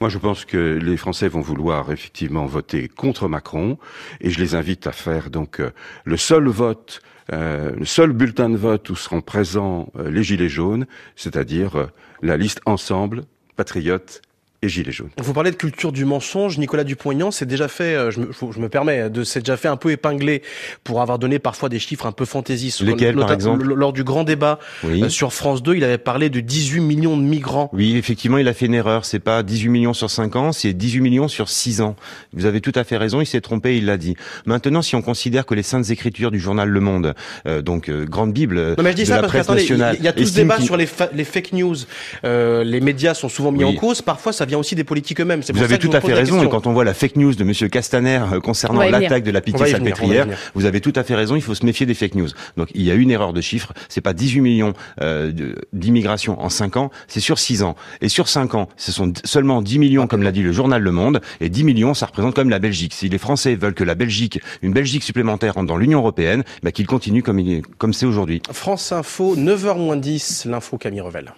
Moi, 0.00 0.08
je 0.08 0.16
pense 0.16 0.46
que 0.46 0.78
les 0.82 0.96
Français 0.96 1.28
vont 1.28 1.42
vouloir 1.42 1.92
effectivement 1.92 2.46
voter 2.46 2.88
contre 2.88 3.28
Macron, 3.28 3.76
et 4.22 4.30
je 4.30 4.40
les 4.40 4.54
invite 4.54 4.86
à 4.86 4.92
faire 4.92 5.28
donc 5.28 5.60
euh, 5.60 5.72
le 6.04 6.16
seul 6.16 6.48
vote, 6.48 7.02
euh, 7.34 7.72
le 7.76 7.84
seul 7.84 8.12
bulletin 8.12 8.48
de 8.48 8.56
vote 8.56 8.88
où 8.88 8.96
seront 8.96 9.20
présents 9.20 9.92
euh, 9.98 10.10
les 10.10 10.22
gilets 10.22 10.48
jaunes, 10.48 10.86
c'est-à-dire 11.16 11.88
la 12.22 12.38
liste 12.38 12.62
ensemble, 12.64 13.24
patriotes 13.56 14.22
et 14.62 14.68
Gilets 14.68 14.92
jaunes. 14.92 15.08
Vous 15.18 15.32
parlez 15.32 15.50
de 15.50 15.56
culture 15.56 15.90
du 15.90 16.04
mensonge. 16.04 16.58
Nicolas 16.58 16.84
Dupont-Aignan 16.84 17.30
s'est 17.30 17.46
déjà 17.46 17.66
fait, 17.66 17.94
euh, 17.94 18.10
je 18.10 18.20
me, 18.20 18.30
je 18.32 18.58
me 18.58 18.68
permets, 18.68 19.08
de 19.08 19.24
s'est 19.24 19.40
déjà 19.40 19.56
fait 19.56 19.68
un 19.68 19.76
peu 19.76 19.90
épingler 19.90 20.42
pour 20.84 21.00
avoir 21.00 21.18
donné 21.18 21.38
parfois 21.38 21.70
des 21.70 21.78
chiffres 21.78 22.04
un 22.04 22.12
peu 22.12 22.26
fantaisistes. 22.26 22.82
Lesquels, 22.82 23.16
par 23.16 23.32
exemple 23.32 23.64
Lors 23.64 23.92
du 23.94 24.04
grand 24.04 24.24
débat 24.24 24.58
euh, 24.84 25.08
sur 25.08 25.32
France 25.32 25.62
2, 25.62 25.76
il 25.76 25.84
avait 25.84 25.98
parlé 25.98 26.28
de 26.28 26.40
18 26.40 26.80
millions 26.80 27.16
de 27.16 27.22
migrants. 27.22 27.70
Oui, 27.72 27.96
effectivement, 27.96 28.36
il 28.36 28.48
a 28.48 28.52
fait 28.52 28.66
une 28.66 28.74
erreur. 28.74 29.06
C'est 29.06 29.18
pas 29.18 29.42
18 29.42 29.70
millions 29.70 29.94
sur 29.94 30.10
5 30.10 30.36
ans, 30.36 30.52
c'est 30.52 30.74
18 30.74 31.00
millions 31.00 31.28
sur 31.28 31.48
6 31.48 31.80
ans. 31.80 31.96
Vous 32.34 32.44
avez 32.44 32.60
tout 32.60 32.72
à 32.74 32.84
fait 32.84 32.98
raison, 32.98 33.22
il 33.22 33.26
s'est 33.26 33.40
trompé, 33.40 33.78
il 33.78 33.86
l'a 33.86 33.96
dit. 33.96 34.14
Maintenant, 34.44 34.82
si 34.82 34.94
on 34.94 35.02
considère 35.02 35.46
que 35.46 35.54
les 35.54 35.62
saintes 35.62 35.88
écritures 35.88 36.30
du 36.30 36.38
journal 36.38 36.68
Le 36.68 36.80
Monde, 36.80 37.14
euh, 37.46 37.62
donc 37.62 37.90
grande 37.90 38.32
bible 38.32 38.74
non, 38.76 38.82
mais 38.82 38.90
je 38.90 38.96
dis 38.96 39.02
de 39.02 39.08
ça 39.08 39.16
la 39.16 39.20
parce 39.22 39.32
presse 39.32 39.48
nationale, 39.48 39.96
il 39.98 40.04
y 40.04 40.08
a 40.08 40.12
tout 40.12 40.24
ce 40.24 40.34
débat 40.34 40.60
sur 40.60 40.76
les, 40.76 40.88
les 41.14 41.24
fake 41.24 41.52
news. 41.54 41.76
les 42.22 42.80
médias 42.80 43.14
sont 43.14 43.30
souvent 43.30 43.52
mis 43.52 43.64
en 43.64 43.74
cause. 43.74 44.02
Parfois, 44.02 44.32
ça 44.32 44.44
vient 44.50 44.58
aussi 44.58 44.74
des 44.74 44.84
politiques 44.84 45.20
eux-mêmes. 45.20 45.40
Vous 45.52 45.62
avez 45.62 45.78
tout 45.78 45.90
à 45.92 46.00
fait 46.00 46.12
raison. 46.12 46.42
Et 46.42 46.48
quand 46.48 46.66
on 46.66 46.72
voit 46.72 46.84
la 46.84 46.94
fake 46.94 47.16
new 47.16 47.34
de 47.34 47.44
Monsieur 47.44 47.68
Castaner 47.68 48.20
euh, 48.32 48.40
concernant 48.40 48.82
l'attaque 48.82 49.24
de 49.24 49.30
la 49.30 49.40
pitié 49.40 49.66
salpêtrière, 49.66 50.26
vous 50.54 50.66
avez 50.66 50.80
tout 50.80 50.92
à 50.96 51.02
fait 51.02 51.14
raison. 51.14 51.36
Il 51.36 51.42
faut 51.42 51.54
se 51.54 51.64
méfier 51.64 51.86
des 51.86 51.94
fake 51.94 52.14
news. 52.14 52.28
Donc 52.56 52.68
il 52.74 52.82
y 52.82 52.90
a 52.90 52.94
une 52.94 53.10
erreur 53.10 53.32
de 53.32 53.40
chiffre. 53.40 53.72
C'est 53.88 54.00
pas 54.00 54.12
18 54.12 54.40
millions 54.40 54.72
euh, 55.00 55.32
d'immigration 55.72 56.40
en 56.40 56.48
5 56.48 56.76
ans, 56.76 56.90
c'est 57.08 57.20
sur 57.20 57.38
6 57.38 57.62
ans. 57.62 57.76
Et 58.00 58.08
sur 58.08 58.28
5 58.28 58.54
ans, 58.54 58.68
ce 58.76 58.92
sont 58.92 59.12
seulement 59.24 59.62
10 59.62 59.78
millions, 59.78 60.06
comme 60.06 60.22
l'a 60.22 60.32
dit 60.32 60.42
le 60.42 60.52
journal 60.52 60.82
Le 60.82 60.92
Monde. 60.92 61.20
Et 61.40 61.48
10 61.48 61.64
millions, 61.64 61.94
ça 61.94 62.06
représente 62.06 62.34
comme 62.34 62.50
la 62.50 62.58
Belgique. 62.58 62.94
Si 62.94 63.08
les 63.08 63.18
Français 63.18 63.54
veulent 63.54 63.74
que 63.74 63.84
la 63.84 63.94
Belgique, 63.94 64.40
une 64.62 64.72
Belgique 64.72 65.02
supplémentaire, 65.02 65.54
rentre 65.54 65.68
dans 65.68 65.76
l'Union 65.76 66.00
européenne, 66.00 66.44
bah, 66.62 66.72
qu'ils 66.72 66.86
continuent 66.86 67.22
comme 67.22 67.40
comme 67.78 67.92
c'est 67.92 68.06
aujourd'hui. 68.06 68.42
France 68.52 68.92
Info, 68.92 69.36
9h 69.36 70.00
10, 70.00 70.46
l'info 70.46 70.76
Camille 70.76 71.00
Revel. 71.00 71.32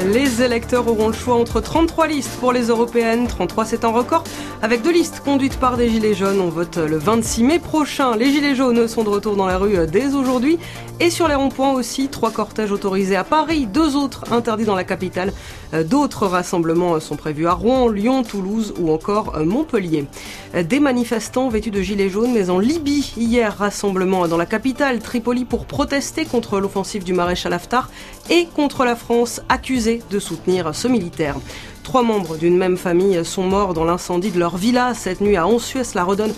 Les 0.00 0.42
électeurs 0.42 0.88
auront 0.88 1.08
le 1.08 1.12
choix 1.12 1.34
entre 1.34 1.60
33 1.60 2.06
listes 2.06 2.38
pour 2.40 2.52
les 2.52 2.68
européennes. 2.68 3.26
33, 3.26 3.64
c'est 3.64 3.84
un 3.84 3.90
record. 3.90 4.24
Avec 4.62 4.82
deux 4.82 4.92
listes 4.92 5.20
conduites 5.20 5.58
par 5.58 5.76
des 5.76 5.88
Gilets 5.88 6.14
jaunes, 6.14 6.40
on 6.40 6.48
vote 6.48 6.78
le 6.78 6.96
26 6.96 7.44
mai 7.44 7.58
prochain. 7.58 8.16
Les 8.16 8.30
Gilets 8.30 8.54
jaunes 8.54 8.88
sont 8.88 9.04
de 9.04 9.08
retour 9.08 9.36
dans 9.36 9.46
la 9.46 9.58
rue 9.58 9.76
dès 9.86 10.14
aujourd'hui. 10.14 10.58
Et 11.00 11.10
sur 11.10 11.28
les 11.28 11.34
ronds-points 11.34 11.72
aussi, 11.72 12.08
trois 12.08 12.30
cortèges 12.30 12.72
autorisés 12.72 13.16
à 13.16 13.24
Paris, 13.24 13.66
deux 13.66 13.96
autres 13.96 14.32
interdits 14.32 14.64
dans 14.64 14.76
la 14.76 14.84
capitale. 14.84 15.32
D'autres 15.72 16.26
rassemblements 16.26 17.00
sont 17.00 17.16
prévus 17.16 17.46
à 17.46 17.52
Rouen, 17.52 17.88
Lyon, 17.88 18.22
Toulouse 18.22 18.74
ou 18.78 18.92
encore 18.92 19.38
Montpellier. 19.44 20.06
Des 20.54 20.80
manifestants 20.80 21.48
vêtus 21.48 21.70
de 21.70 21.80
gilets 21.80 22.10
jaunes, 22.10 22.32
mais 22.32 22.50
en 22.50 22.58
Libye. 22.58 23.12
Hier, 23.16 23.56
rassemblement 23.56 24.28
dans 24.28 24.36
la 24.36 24.46
capitale, 24.46 24.98
Tripoli, 24.98 25.44
pour 25.44 25.64
protester 25.66 26.26
contre 26.26 26.60
l'offensive 26.60 27.04
du 27.04 27.14
maréchal 27.14 27.52
Haftar 27.52 27.90
et 28.28 28.46
contre 28.54 28.84
la 28.84 28.96
France 28.96 29.40
accusée 29.48 30.02
de 30.10 30.18
soutenir 30.18 30.74
ce 30.74 30.88
militaire. 30.88 31.36
Trois 31.82 32.02
membres 32.02 32.36
d'une 32.36 32.56
même 32.56 32.76
famille 32.76 33.24
sont 33.24 33.42
morts 33.42 33.74
dans 33.74 33.84
l'incendie 33.84 34.30
de 34.30 34.38
leur 34.38 34.56
villa 34.56 34.94
cette 34.94 35.20
nuit 35.20 35.36
à 35.36 35.46
Ansuès, 35.46 35.94
la 35.94 36.04
redonne 36.04 36.32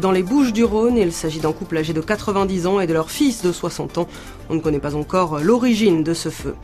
dans 0.00 0.10
les 0.10 0.22
Bouches 0.22 0.52
du 0.52 0.64
Rhône. 0.64 0.96
Il 0.96 1.12
s'agit 1.12 1.38
d'un 1.38 1.52
couple 1.52 1.76
âgé 1.76 1.92
de 1.92 2.00
90 2.00 2.66
ans 2.66 2.80
et 2.80 2.86
de 2.86 2.94
leur 2.94 3.10
fils 3.10 3.42
de 3.42 3.52
60 3.52 3.98
ans. 3.98 4.08
On 4.48 4.54
ne 4.54 4.60
connaît 4.60 4.78
pas 4.80 4.96
encore 4.96 5.38
l'origine 5.40 6.02
de 6.02 6.14
ce 6.14 6.30
feu. 6.30 6.54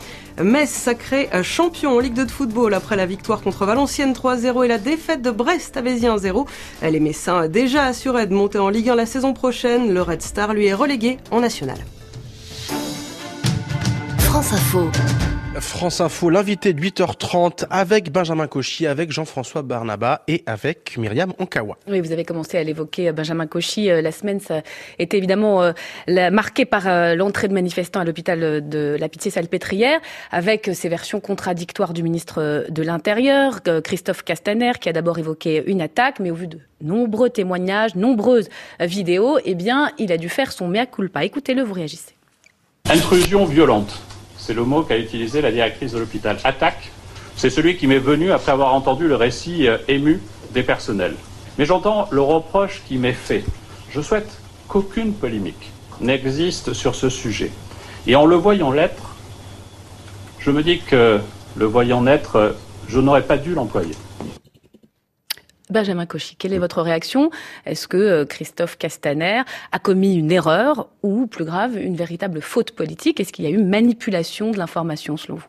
Metz 0.42 0.70
sacré 0.70 1.28
champion 1.42 1.96
en 1.96 1.98
Ligue 1.98 2.14
de 2.14 2.28
football 2.28 2.74
après 2.74 2.96
la 2.96 3.06
victoire 3.06 3.42
contre 3.42 3.66
Valenciennes 3.66 4.14
3-0 4.14 4.64
et 4.64 4.68
la 4.68 4.78
défaite 4.78 5.22
de 5.22 5.30
Brest 5.30 5.76
à 5.76 5.82
Béziers 5.82 6.08
1-0. 6.08 6.46
Les 6.82 7.00
Messins 7.00 7.48
déjà 7.48 7.84
assurés 7.84 8.26
de 8.26 8.34
monter 8.34 8.58
en 8.58 8.70
Ligue 8.70 8.88
1 8.88 8.94
la 8.94 9.06
saison 9.06 9.34
prochaine. 9.34 9.92
Le 9.92 10.00
Red 10.00 10.22
Star 10.22 10.54
lui 10.54 10.66
est 10.66 10.74
relégué 10.74 11.18
en 11.30 11.40
national. 11.40 11.78
France 14.18 14.52
Info. 14.54 14.88
France 15.60 16.00
Info, 16.00 16.30
l'invité 16.30 16.72
de 16.72 16.80
8h30 16.80 17.66
avec 17.68 18.10
Benjamin 18.10 18.46
Cauchy, 18.46 18.86
avec 18.86 19.12
Jean-François 19.12 19.62
Barnaba 19.62 20.22
et 20.26 20.42
avec 20.46 20.96
Myriam 20.96 21.34
Onkawa. 21.38 21.76
Oui, 21.88 22.00
vous 22.00 22.12
avez 22.12 22.24
commencé 22.24 22.56
à 22.56 22.62
l'évoquer, 22.62 23.08
euh, 23.08 23.12
Benjamin 23.12 23.46
Cauchy. 23.46 23.90
Euh, 23.90 24.00
la 24.00 24.12
semaine, 24.12 24.40
ça 24.40 24.62
était 24.98 25.18
évidemment 25.18 25.62
euh, 25.62 25.72
marquée 26.30 26.64
par 26.64 26.84
l'entrée 27.14 27.48
de 27.48 27.54
manifestants 27.54 28.00
à 28.00 28.04
l'hôpital 28.04 28.66
de 28.66 28.96
la 28.98 29.08
Pitié-Salpêtrière, 29.08 30.00
avec 30.30 30.70
ces 30.72 30.88
versions 30.88 31.20
contradictoires 31.20 31.92
du 31.92 32.02
ministre 32.02 32.66
de 32.68 32.82
l'Intérieur, 32.82 33.60
Christophe 33.84 34.22
Castaner, 34.22 34.72
qui 34.80 34.88
a 34.88 34.92
d'abord 34.92 35.18
évoqué 35.18 35.62
une 35.66 35.80
attaque, 35.80 36.18
mais 36.20 36.30
au 36.30 36.34
vu 36.34 36.46
de 36.46 36.58
nombreux 36.80 37.30
témoignages, 37.30 37.94
nombreuses 37.94 38.48
vidéos, 38.80 39.38
eh 39.44 39.54
bien, 39.54 39.90
il 39.98 40.12
a 40.12 40.16
dû 40.16 40.28
faire 40.28 40.52
son 40.52 40.68
mea 40.68 40.86
culpa. 40.86 41.24
Écoutez-le, 41.24 41.62
vous 41.62 41.74
réagissez. 41.74 42.14
Intrusion 42.88 43.44
violente. 43.44 44.02
C'est 44.44 44.54
le 44.54 44.64
mot 44.64 44.82
qu'a 44.82 44.98
utilisé 44.98 45.40
la 45.40 45.52
directrice 45.52 45.92
de 45.92 46.00
l'hôpital. 46.00 46.36
Attaque, 46.42 46.90
c'est 47.36 47.48
celui 47.48 47.76
qui 47.76 47.86
m'est 47.86 48.00
venu 48.00 48.32
après 48.32 48.50
avoir 48.50 48.74
entendu 48.74 49.06
le 49.06 49.14
récit 49.14 49.68
euh, 49.68 49.78
ému 49.86 50.20
des 50.50 50.64
personnels. 50.64 51.14
Mais 51.58 51.64
j'entends 51.64 52.08
le 52.10 52.22
reproche 52.22 52.82
qui 52.88 52.98
m'est 52.98 53.12
fait. 53.12 53.44
Je 53.92 54.00
souhaite 54.00 54.40
qu'aucune 54.66 55.12
polémique 55.12 55.70
n'existe 56.00 56.72
sur 56.72 56.96
ce 56.96 57.08
sujet. 57.08 57.52
Et 58.08 58.16
en 58.16 58.26
le 58.26 58.34
voyant 58.34 58.72
l'être, 58.72 59.14
je 60.40 60.50
me 60.50 60.64
dis 60.64 60.80
que 60.80 61.20
le 61.54 61.64
voyant 61.64 62.02
naître, 62.02 62.56
je 62.88 62.98
n'aurais 62.98 63.22
pas 63.22 63.36
dû 63.36 63.54
l'employer. 63.54 63.94
Benjamin 65.72 66.06
Cauchy, 66.06 66.36
quelle 66.36 66.52
est 66.52 66.58
votre 66.58 66.82
réaction? 66.82 67.30
Est-ce 67.66 67.88
que 67.88 67.96
euh, 67.96 68.24
Christophe 68.24 68.78
Castaner 68.78 69.42
a 69.72 69.78
commis 69.78 70.14
une 70.14 70.30
erreur 70.30 70.88
ou, 71.02 71.26
plus 71.26 71.44
grave, 71.44 71.76
une 71.76 71.96
véritable 71.96 72.40
faute 72.40 72.72
politique? 72.72 73.18
Est-ce 73.18 73.32
qu'il 73.32 73.44
y 73.44 73.48
a 73.48 73.50
eu 73.50 73.58
manipulation 73.58 74.50
de 74.50 74.58
l'information 74.58 75.16
selon 75.16 75.36
vous? 75.36 75.46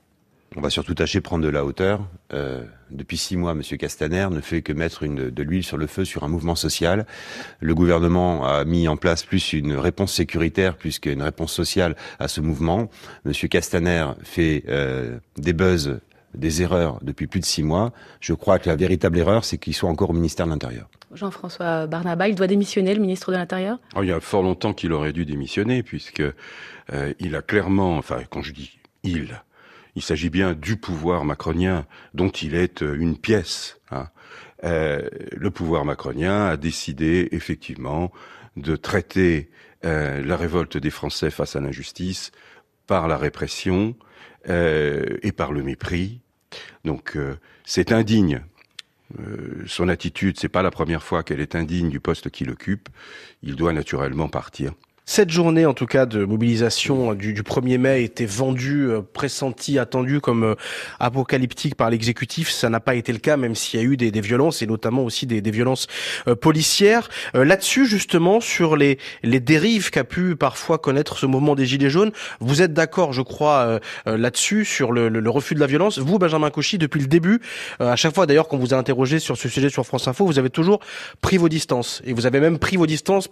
On 0.56 0.62
va 0.62 0.70
surtout 0.70 0.94
tâcher 0.94 1.20
de 1.20 1.24
prendre 1.24 1.44
de 1.44 1.50
la 1.50 1.66
hauteur. 1.66 2.02
Euh, 2.32 2.64
depuis 2.92 3.18
six 3.18 3.38
mois, 3.38 3.54
M. 3.54 3.62
Castaner 3.64 4.28
ne 4.30 4.40
fait 4.40 4.62
que 4.62 4.72
mettre 4.72 5.06
de 5.06 5.44
l'huile 5.44 5.64
sur 5.64 5.78
le 5.78 5.88
feu 5.88 6.06
sur 6.06 6.24
un 6.24 6.28
mouvement 6.28 6.56
social. 6.56 7.08
Le 7.60 7.74
gouvernement 7.74 8.46
a 8.46 8.64
mis 8.64 8.88
en 8.88 8.96
place 8.96 9.24
plus 9.24 9.54
une 9.54 9.76
réponse 9.76 10.14
sécuritaire 10.14 10.78
plus 10.78 11.00
qu'une 11.00 11.24
réponse 11.24 11.52
sociale 11.52 11.96
à 12.20 12.28
ce 12.28 12.40
mouvement. 12.40 12.90
M. 13.26 13.34
Castaner 13.50 14.06
fait 14.24 14.64
euh, 14.68 15.18
des 15.38 15.54
buzz 15.54 16.00
des 16.34 16.62
erreurs 16.62 17.00
depuis 17.02 17.28
plus 17.28 17.40
de 17.40 17.46
six 17.46 17.64
mois. 17.64 17.92
Je 18.20 18.34
crois 18.34 18.60
que 18.60 18.70
la 18.70 18.76
véritable 18.76 19.18
erreur, 19.18 19.46
c'est 19.46 19.58
qu'il 19.58 19.74
soit 19.74 19.90
encore 19.90 20.10
au 20.12 20.14
ministère 20.14 20.46
de 20.46 20.52
l'Intérieur. 20.52 20.90
Jean-François 21.14 21.88
Barnaba, 21.88 22.28
il 22.28 22.36
doit 22.36 22.48
démissionner, 22.48 22.94
le 22.94 23.02
ministre 23.02 23.32
de 23.32 23.38
l'Intérieur? 23.38 23.78
Oh, 23.96 24.02
Il 24.02 24.10
y 24.10 24.12
a 24.12 24.20
fort 24.20 24.44
longtemps 24.44 24.74
qu'il 24.74 24.94
aurait 24.94 25.14
dû 25.14 25.26
démissionner, 25.26 25.84
puisque 25.84 26.22
euh, 26.22 27.14
il 27.20 27.36
a 27.36 27.42
clairement, 27.42 27.98
enfin, 27.98 28.20
quand 28.30 28.42
je 28.42 28.52
dis 28.52 28.80
il, 29.04 29.42
il 29.96 30.02
s'agit 30.02 30.30
bien 30.30 30.54
du 30.54 30.76
pouvoir 30.78 31.24
macronien 31.26 31.86
dont 32.14 32.30
il 32.30 32.56
est 32.56 32.82
euh, 32.82 32.96
une 33.00 33.18
pièce. 33.18 33.80
Hein. 33.92 34.08
Euh, 34.64 35.08
le 35.32 35.52
pouvoir 35.52 35.86
macronien 35.86 36.48
a 36.48 36.58
décidé 36.58 37.28
effectivement 37.32 38.12
de 38.56 38.76
traiter 38.76 39.50
euh, 39.86 40.24
la 40.24 40.38
révolte 40.38 40.78
des 40.78 40.90
Français 40.90 41.30
face 41.30 41.56
à 41.56 41.60
l'injustice 41.60 42.32
par 42.88 43.08
la 43.08 43.18
répression 43.18 43.96
et 44.48 45.32
par 45.32 45.52
le 45.52 45.64
mépris 45.64 46.20
donc 46.86 47.16
euh, 47.16 47.36
c'est 47.66 47.92
indigne. 47.92 48.42
Euh, 49.20 49.64
son 49.68 49.90
attitude, 49.90 50.40
c'est 50.40 50.50
pas 50.50 50.64
la 50.64 50.72
première 50.72 51.04
fois 51.04 51.24
qu'elle 51.24 51.40
est 51.40 51.56
indigne 51.56 51.90
du 51.90 52.00
poste 52.00 52.30
qu'il 52.30 52.50
occupe. 52.50 52.90
Il 53.44 53.56
doit 53.56 53.74
naturellement 53.74 54.28
partir. 54.28 54.74
Cette 55.06 55.32
journée, 55.32 55.66
en 55.66 55.74
tout 55.74 55.86
cas, 55.86 56.06
de 56.06 56.24
mobilisation 56.24 57.14
du, 57.14 57.34
du 57.34 57.42
1er 57.42 57.78
mai 57.78 58.04
était 58.06 58.26
vendue, 58.26 58.90
euh, 58.90 59.02
pressentie, 59.02 59.78
attendue 59.78 60.22
comme 60.22 60.44
euh, 60.44 60.56
apocalyptique 60.98 61.76
par 61.76 61.90
l'exécutif. 61.90 62.50
Ça 62.50 62.70
n'a 62.70 62.80
pas 62.80 62.96
été 62.96 63.12
le 63.12 63.20
cas, 63.20 63.36
même 63.36 63.54
s'il 63.54 63.82
y 63.82 63.84
a 63.84 63.86
eu 63.86 63.98
des, 63.98 64.12
des, 64.12 64.22
violences 64.22 64.62
et 64.62 64.66
notamment 64.66 65.04
aussi 65.04 65.28
des, 65.28 65.42
des 65.42 65.52
violences 65.52 65.88
euh, 66.30 66.36
policières. 66.36 67.10
Là-dessus, 67.34 67.86
justement, 67.86 68.40
sur 68.40 68.78
les, 68.78 68.98
les 69.24 69.42
dérives 69.42 69.92
qu'a 69.92 70.06
pu 70.06 70.38
parfois 70.38 70.78
connaître 70.78 71.18
ce 71.18 71.26
mouvement 71.26 71.56
des 71.56 71.66
Gilets 71.66 71.90
jaunes, 71.90 72.12
vous 72.40 72.62
êtes 72.62 72.74
d'accord, 72.74 73.12
je 73.12 73.22
crois, 73.22 73.80
là-dessus, 74.06 74.66
sur 74.66 74.92
le, 74.92 75.10
le, 75.10 75.30
refus 75.30 75.56
de 75.56 75.60
la 75.60 75.68
violence. 75.68 76.00
Vous, 76.00 76.18
Benjamin 76.18 76.50
Cauchy, 76.50 76.78
depuis 76.78 77.02
le 77.02 77.08
début, 77.08 77.42
à 77.80 77.96
chaque 77.96 78.16
fois 78.16 78.26
d'ailleurs 78.26 78.48
qu'on 78.48 78.58
vous 78.58 78.74
a 78.74 78.78
interrogé 78.78 79.20
sur 79.20 79.38
ce 79.38 79.50
sujet 79.50 79.70
sur 79.70 79.86
France 79.86 80.08
Info, 80.08 80.26
vous 80.26 80.40
avez 80.40 80.50
toujours 80.50 80.80
pris 81.22 81.38
vos 81.38 81.50
distances. 81.50 82.02
Et 82.06 82.14
vous 82.14 82.26
avez 82.26 82.40
même 82.40 82.60
pris 82.60 82.78
vos 82.78 82.88
distances 82.88 83.30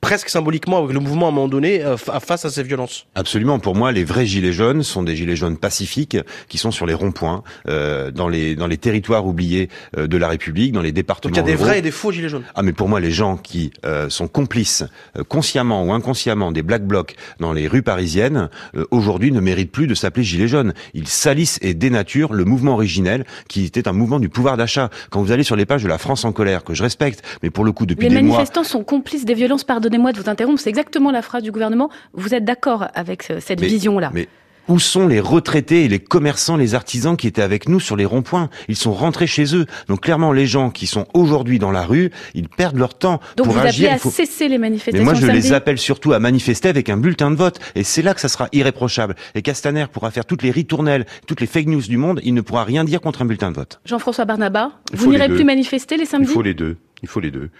presque 0.00 0.28
symboliquement 0.28 0.78
avec 0.78 0.92
le 0.92 1.00
mouvement 1.00 1.26
à 1.26 1.28
un 1.28 1.32
moment 1.32 1.48
donné 1.48 1.84
euh, 1.84 1.96
face 1.96 2.44
à 2.44 2.50
ces 2.50 2.62
violences. 2.62 3.06
Absolument. 3.14 3.58
Pour 3.58 3.74
moi, 3.74 3.92
les 3.92 4.04
vrais 4.04 4.26
gilets 4.26 4.52
jaunes 4.52 4.82
sont 4.82 5.02
des 5.02 5.16
gilets 5.16 5.36
jaunes 5.36 5.56
pacifiques 5.56 6.16
qui 6.48 6.58
sont 6.58 6.70
sur 6.70 6.86
les 6.86 6.94
ronds-points, 6.94 7.42
euh, 7.68 8.10
dans 8.10 8.28
les 8.28 8.56
dans 8.56 8.66
les 8.66 8.78
territoires 8.78 9.26
oubliés 9.26 9.68
euh, 9.96 10.06
de 10.06 10.16
la 10.16 10.28
République, 10.28 10.72
dans 10.72 10.82
les 10.82 10.92
départements. 10.92 11.30
Donc 11.30 11.36
il 11.36 11.48
y 11.48 11.52
a 11.52 11.56
des 11.56 11.62
vrais 11.62 11.78
et 11.78 11.82
des 11.82 11.90
faux 11.90 12.12
gilets 12.12 12.28
jaunes. 12.28 12.44
Ah 12.54 12.62
mais 12.62 12.72
pour 12.72 12.88
moi, 12.88 13.00
les 13.00 13.10
gens 13.10 13.36
qui 13.36 13.72
euh, 13.84 14.08
sont 14.08 14.28
complices 14.28 14.84
euh, 15.16 15.24
consciemment 15.24 15.84
ou 15.84 15.92
inconsciemment 15.92 16.52
des 16.52 16.62
black 16.62 16.86
blocs 16.86 17.14
dans 17.40 17.52
les 17.52 17.68
rues 17.68 17.82
parisiennes 17.82 18.48
aujourd'hui 18.90 19.32
ne 19.32 19.40
méritent 19.40 19.72
plus 19.72 19.86
de 19.86 19.94
s'appeler 19.94 20.24
gilets 20.24 20.48
jaunes. 20.48 20.74
Ils 20.94 21.08
salissent 21.08 21.58
et 21.62 21.74
dénaturent 21.74 22.32
le 22.32 22.44
mouvement 22.44 22.74
originel 22.74 23.24
qui 23.48 23.64
était 23.64 23.88
un 23.88 23.92
mouvement 23.92 24.20
du 24.20 24.28
pouvoir 24.28 24.56
d'achat. 24.56 24.90
Quand 25.10 25.22
vous 25.22 25.32
allez 25.32 25.42
sur 25.42 25.56
les 25.56 25.66
pages 25.66 25.82
de 25.82 25.88
la 25.88 25.98
France 25.98 26.24
en 26.24 26.32
colère 26.32 26.64
que 26.64 26.74
je 26.74 26.82
respecte, 26.82 27.22
mais 27.42 27.50
pour 27.50 27.64
le 27.64 27.72
coup 27.72 27.86
depuis 27.86 28.08
les 28.08 28.08
des 28.08 28.14
mois, 28.14 28.22
les 28.22 28.28
manifestants 28.28 28.64
sont 28.64 28.84
complices 28.84 29.24
des 29.24 29.34
violences 29.34 29.47
pardonnez-moi 29.64 30.12
de 30.12 30.20
vous 30.20 30.28
interrompre, 30.28 30.60
c'est 30.60 30.70
exactement 30.70 31.10
la 31.10 31.22
phrase 31.22 31.42
du 31.42 31.52
gouvernement. 31.52 31.90
Vous 32.12 32.34
êtes 32.34 32.44
d'accord 32.44 32.88
avec 32.94 33.30
euh, 33.30 33.38
cette 33.40 33.60
vision-là 33.60 34.10
Mais 34.14 34.28
où 34.68 34.78
sont 34.78 35.06
les 35.06 35.20
retraités 35.20 35.84
et 35.84 35.88
les 35.88 35.98
commerçants, 35.98 36.56
les 36.56 36.74
artisans 36.74 37.16
qui 37.16 37.26
étaient 37.26 37.42
avec 37.42 37.68
nous 37.68 37.80
sur 37.80 37.96
les 37.96 38.04
ronds-points? 38.04 38.50
Ils 38.68 38.76
sont 38.76 38.92
rentrés 38.92 39.26
chez 39.26 39.56
eux. 39.56 39.66
Donc 39.88 40.02
clairement, 40.02 40.32
les 40.32 40.46
gens 40.46 40.70
qui 40.70 40.86
sont 40.86 41.06
aujourd'hui 41.14 41.58
dans 41.58 41.70
la 41.70 41.82
rue, 41.82 42.10
ils 42.34 42.48
perdent 42.48 42.76
leur 42.76 42.94
temps 42.94 43.20
Donc 43.36 43.46
pour 43.46 43.54
vous 43.56 43.60
agir. 43.60 43.92
Appelez 43.92 44.10
à 44.10 44.12
cesser 44.12 44.48
les 44.48 44.58
manifestations. 44.58 44.98
Mais 44.98 45.04
moi, 45.04 45.14
je 45.14 45.26
samedi. 45.26 45.48
les 45.48 45.52
appelle 45.52 45.78
surtout 45.78 46.12
à 46.12 46.18
manifester 46.18 46.68
avec 46.68 46.90
un 46.90 46.98
bulletin 46.98 47.30
de 47.30 47.36
vote. 47.36 47.58
Et 47.74 47.82
c'est 47.82 48.02
là 48.02 48.14
que 48.14 48.20
ça 48.20 48.28
sera 48.28 48.48
irréprochable. 48.52 49.16
Et 49.34 49.42
Castaner 49.42 49.86
pourra 49.90 50.10
faire 50.10 50.26
toutes 50.26 50.42
les 50.42 50.50
ritournelles, 50.50 51.06
toutes 51.26 51.40
les 51.40 51.46
fake 51.46 51.66
news 51.66 51.82
du 51.82 51.96
monde. 51.96 52.20
Il 52.22 52.34
ne 52.34 52.42
pourra 52.42 52.64
rien 52.64 52.84
dire 52.84 53.00
contre 53.00 53.22
un 53.22 53.24
bulletin 53.24 53.50
de 53.50 53.56
vote. 53.56 53.80
Jean-François 53.86 54.26
Barnaba, 54.26 54.72
vous 54.92 55.10
n'irez 55.10 55.28
plus 55.28 55.44
manifester 55.44 55.96
les 55.96 56.04
samedis 56.04 56.30
Il 56.30 56.34
faut 56.34 56.42
les 56.42 56.54
deux. 56.54 56.76
Il 57.02 57.08
faut 57.08 57.20
les 57.20 57.30
deux. 57.30 57.50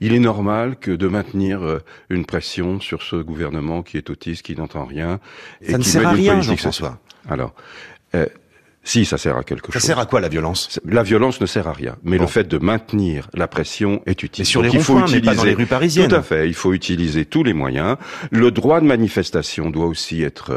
Il 0.00 0.14
est 0.14 0.18
normal 0.18 0.76
que 0.76 0.90
de 0.90 1.06
maintenir 1.06 1.62
euh, 1.62 1.78
une 2.08 2.24
pression 2.24 2.80
sur 2.80 3.02
ce 3.02 3.16
gouvernement 3.16 3.82
qui 3.82 3.96
est 3.96 4.08
autiste, 4.10 4.42
qui 4.42 4.56
n'entend 4.56 4.84
rien. 4.84 5.20
Et 5.60 5.72
ça 5.72 5.78
ne 5.78 5.82
qui 5.82 5.90
sert 5.90 6.06
à 6.06 6.12
rien, 6.12 6.40
Jean-François. 6.40 6.98
Alors, 7.28 7.54
euh, 8.14 8.26
si, 8.88 9.04
ça 9.04 9.18
sert 9.18 9.36
à 9.36 9.42
quelque 9.42 9.66
Ça 9.72 9.80
chose. 9.80 9.82
sert 9.82 9.98
à 9.98 10.06
quoi 10.06 10.20
la 10.20 10.28
violence? 10.28 10.78
La 10.86 11.02
violence 11.02 11.40
ne 11.40 11.46
sert 11.46 11.66
à 11.66 11.72
rien, 11.72 11.96
mais 12.04 12.18
Bon. 12.18 12.22
le 12.22 12.28
fait 12.28 12.46
de 12.46 12.56
maintenir 12.58 13.28
la 13.34 13.48
pression 13.48 14.00
est 14.06 14.22
utile. 14.22 14.42
Mais 14.42 14.46
sur 14.46 14.62
Donc 14.62 14.72
les 14.72 14.78
il 14.78 14.82
faut 14.84 14.92
ronds-points, 14.94 15.10
mais 15.12 15.20
pas 15.20 15.32
utiliser 15.32 15.36
dans 15.36 15.44
les 15.44 15.54
rues 15.54 15.66
parisiennes. 15.66 16.08
Tout 16.08 16.14
à 16.14 16.22
fait. 16.22 16.46
Il 16.46 16.54
faut 16.54 16.72
utiliser 16.72 17.24
tous 17.24 17.42
les 17.42 17.52
moyens. 17.52 17.96
Le 18.30 18.52
droit 18.52 18.80
de 18.80 18.86
manifestation 18.86 19.70
doit 19.70 19.86
aussi 19.86 20.22
être 20.22 20.50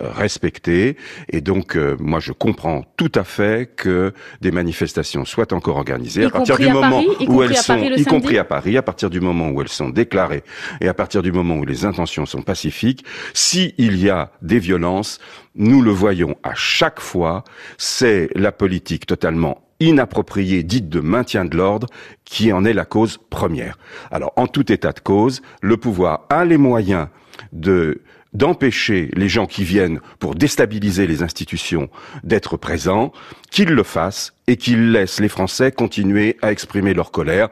euh, 0.00 0.10
respecté, 0.16 0.96
et 1.30 1.40
donc 1.40 1.76
euh, 1.76 1.96
moi 2.00 2.18
je 2.20 2.32
comprends 2.32 2.84
tout 2.96 3.12
à 3.14 3.22
fait 3.22 3.70
que 3.76 4.12
des 4.40 4.50
manifestations 4.50 5.24
soient 5.24 5.52
encore 5.52 5.76
organisées 5.76 6.22
Y 6.22 6.26
à 6.26 6.30
partir 6.30 6.56
compris 6.56 6.64
du 6.64 6.70
à 6.70 6.74
moment 6.74 6.90
Paris, 7.04 7.26
où 7.28 7.42
elles 7.42 7.52
à 7.52 7.54
sont, 7.62 7.76
y 7.76 7.84
samedi 7.84 8.04
compris 8.04 8.38
à 8.38 8.44
Paris, 8.44 8.76
à 8.76 8.82
partir 8.82 9.10
du 9.10 9.20
moment 9.20 9.50
où 9.50 9.62
elles 9.62 9.68
sont 9.68 9.88
déclarées 9.90 10.42
et 10.80 10.88
à 10.88 10.94
partir 10.94 11.22
du 11.22 11.30
moment 11.30 11.54
où 11.56 11.64
les 11.64 11.84
intentions 11.84 12.26
sont 12.26 12.42
pacifiques. 12.42 13.04
Si 13.32 13.74
il 13.78 13.96
y 14.02 14.10
a 14.10 14.32
des 14.42 14.58
violences, 14.58 15.20
nous 15.56 15.82
le 15.82 15.90
voyons 15.90 16.36
à 16.42 16.54
chaque 16.54 17.00
fois, 17.00 17.44
c'est 17.78 18.28
la 18.34 18.52
politique 18.52 19.06
totalement 19.06 19.62
inappropriée, 19.80 20.62
dite 20.62 20.88
de 20.88 21.00
maintien 21.00 21.44
de 21.44 21.56
l'ordre, 21.56 21.88
qui 22.24 22.52
en 22.52 22.64
est 22.64 22.72
la 22.72 22.84
cause 22.84 23.18
première. 23.30 23.78
Alors, 24.10 24.32
en 24.36 24.46
tout 24.46 24.72
état 24.72 24.92
de 24.92 25.00
cause, 25.00 25.42
le 25.60 25.76
pouvoir 25.76 26.24
a 26.30 26.44
les 26.44 26.56
moyens 26.56 27.08
de 27.52 28.00
d'empêcher 28.32 29.10
les 29.14 29.30
gens 29.30 29.46
qui 29.46 29.64
viennent 29.64 30.00
pour 30.18 30.34
déstabiliser 30.34 31.06
les 31.06 31.22
institutions 31.22 31.88
d'être 32.22 32.58
présents, 32.58 33.12
qu'ils 33.50 33.70
le 33.70 33.82
fassent 33.82 34.34
et 34.46 34.56
qu'ils 34.56 34.92
laissent 34.92 35.20
les 35.20 35.30
Français 35.30 35.72
continuer 35.72 36.36
à 36.42 36.52
exprimer 36.52 36.92
leur 36.92 37.12
colère. 37.12 37.48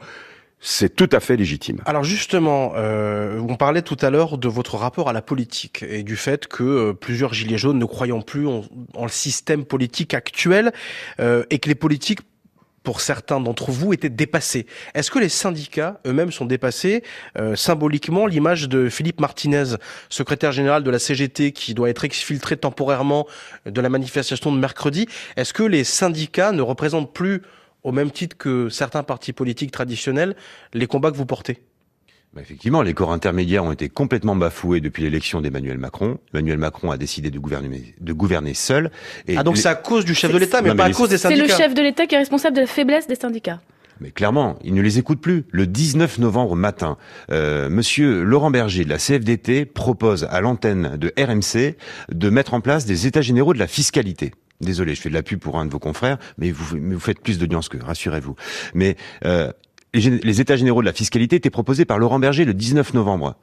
C'est 0.59 0.95
tout 0.95 1.09
à 1.11 1.19
fait 1.19 1.35
légitime. 1.35 1.81
Alors 1.85 2.03
justement, 2.03 2.73
euh, 2.75 3.39
on 3.47 3.55
parlait 3.55 3.83
tout 3.83 3.97
à 4.01 4.09
l'heure 4.09 4.37
de 4.37 4.47
votre 4.47 4.77
rapport 4.77 5.09
à 5.09 5.13
la 5.13 5.21
politique 5.21 5.83
et 5.87 6.01
du 6.01 6.15
fait 6.15 6.47
que 6.47 6.63
euh, 6.63 6.93
plusieurs 6.93 7.33
gilets 7.33 7.57
jaunes 7.57 7.77
ne 7.77 7.85
croyant 7.85 8.21
plus 8.21 8.47
en, 8.47 8.63
le 8.99 9.09
système 9.09 9.65
politique 9.65 10.13
actuel 10.13 10.73
euh, 11.19 11.43
et 11.49 11.59
que 11.59 11.69
les 11.69 11.75
politiques 11.75 12.21
pour 12.85 13.01
certains 13.01 13.41
d'entre 13.41 13.71
vous, 13.71 13.91
étaient 13.91 14.09
dépassés. 14.09 14.65
Est-ce 14.93 15.11
que 15.11 15.19
les 15.19 15.27
syndicats 15.27 15.99
eux-mêmes 16.05 16.31
sont 16.31 16.45
dépassés 16.45 17.03
euh, 17.37 17.55
Symboliquement, 17.57 18.27
l'image 18.27 18.69
de 18.69 18.87
Philippe 18.87 19.19
Martinez, 19.19 19.75
secrétaire 20.07 20.53
général 20.53 20.83
de 20.83 20.91
la 20.91 20.99
CGT, 20.99 21.51
qui 21.51 21.73
doit 21.73 21.89
être 21.89 22.05
exfiltré 22.05 22.55
temporairement 22.55 23.27
de 23.65 23.81
la 23.81 23.89
manifestation 23.89 24.53
de 24.53 24.59
mercredi, 24.59 25.07
est-ce 25.35 25.51
que 25.53 25.63
les 25.63 25.83
syndicats 25.83 26.53
ne 26.53 26.61
représentent 26.61 27.11
plus, 27.11 27.41
au 27.85 27.91
même 27.91 28.11
titre 28.11 28.35
que 28.35 28.67
certains 28.69 29.03
partis 29.03 29.31
politiques 29.31 29.71
traditionnels, 29.71 30.35
les 30.73 30.87
combats 30.87 31.11
que 31.11 31.17
vous 31.17 31.25
portez 31.25 31.59
Bah, 32.33 32.41
Effectivement, 32.41 32.81
les 32.81 32.93
corps 32.93 33.13
intermédiaires 33.13 33.63
ont 33.63 33.71
été 33.71 33.87
complètement 33.89 34.35
bafoués 34.35 34.81
depuis 34.81 35.03
l'élection 35.03 35.39
d'Emmanuel 35.39 35.77
Macron. 35.77 36.17
Emmanuel 36.33 36.57
Macron 36.57 36.91
a 36.91 36.97
décidé 36.97 37.29
de 37.31 37.39
gouverner, 37.39 37.95
de 38.01 38.13
gouverner 38.13 38.53
seul. 38.55 38.91
Et 39.27 39.37
Ah 39.37 39.43
donc 39.43 39.55
les- 39.55 39.61
c'est 39.61 39.69
à 39.69 39.75
cause 39.75 40.03
du 40.03 40.15
chef 40.15 40.33
de 40.33 40.37
l'État, 40.37 40.61
mais 40.61 40.69
Non, 40.69 40.73
mais 40.75 40.77
pas 40.79 40.85
à 40.85 40.91
cause 40.91 41.09
des 41.09 41.17
C'est 41.17 41.29
syndicats. 41.29 41.43
le 41.43 41.63
chef 41.63 41.73
de 41.75 41.81
l'État 41.81 42.07
qui 42.07 42.15
est 42.15 42.17
responsable 42.17 42.55
de 42.55 42.61
la 42.61 42.67
faiblesse 42.67 43.07
des 43.07 43.15
syndicats. 43.15 43.61
Mais 44.01 44.11
clairement, 44.11 44.57
il 44.63 44.73
ne 44.73 44.81
les 44.81 44.97
écoute 44.99 45.21
plus. 45.21 45.45
Le 45.51 45.67
19 45.67 46.17
novembre 46.19 46.55
matin, 46.57 46.97
euh, 47.31 47.69
Monsieur 47.69 48.23
Laurent 48.23 48.51
Berger 48.51 48.83
de 48.83 48.89
la 48.89 48.97
CFDT 48.97 49.63
propose 49.65 50.25
à 50.29 50.41
l'antenne 50.41 50.97
de 50.97 51.13
RMC 51.17 51.77
de 52.11 52.29
mettre 52.29 52.53
en 52.55 52.59
place 52.59 52.85
des 52.85 53.07
états 53.07 53.21
généraux 53.21 53.53
de 53.53 53.59
la 53.59 53.67
fiscalité. 53.67 54.33
Désolé, 54.61 54.95
je 54.95 55.01
fais 55.01 55.09
de 55.09 55.13
la 55.13 55.23
pub 55.23 55.39
pour 55.39 55.59
un 55.59 55.65
de 55.65 55.71
vos 55.71 55.79
confrères, 55.79 56.17
mais 56.37 56.51
vous, 56.51 56.77
mais 56.77 56.93
vous 56.93 56.99
faites 56.99 57.19
plus 57.19 57.37
d'audience 57.37 57.69
que, 57.69 57.77
rassurez-vous. 57.77 58.35
Mais 58.73 58.95
euh, 59.25 59.51
les, 59.93 60.19
les 60.19 60.41
états 60.41 60.55
généraux 60.55 60.81
de 60.81 60.85
la 60.85 60.93
fiscalité 60.93 61.35
étaient 61.35 61.49
proposés 61.49 61.85
par 61.85 61.99
Laurent 61.99 62.19
Berger 62.19 62.45
le 62.45 62.53
19 62.53 62.93
novembre. 62.93 63.35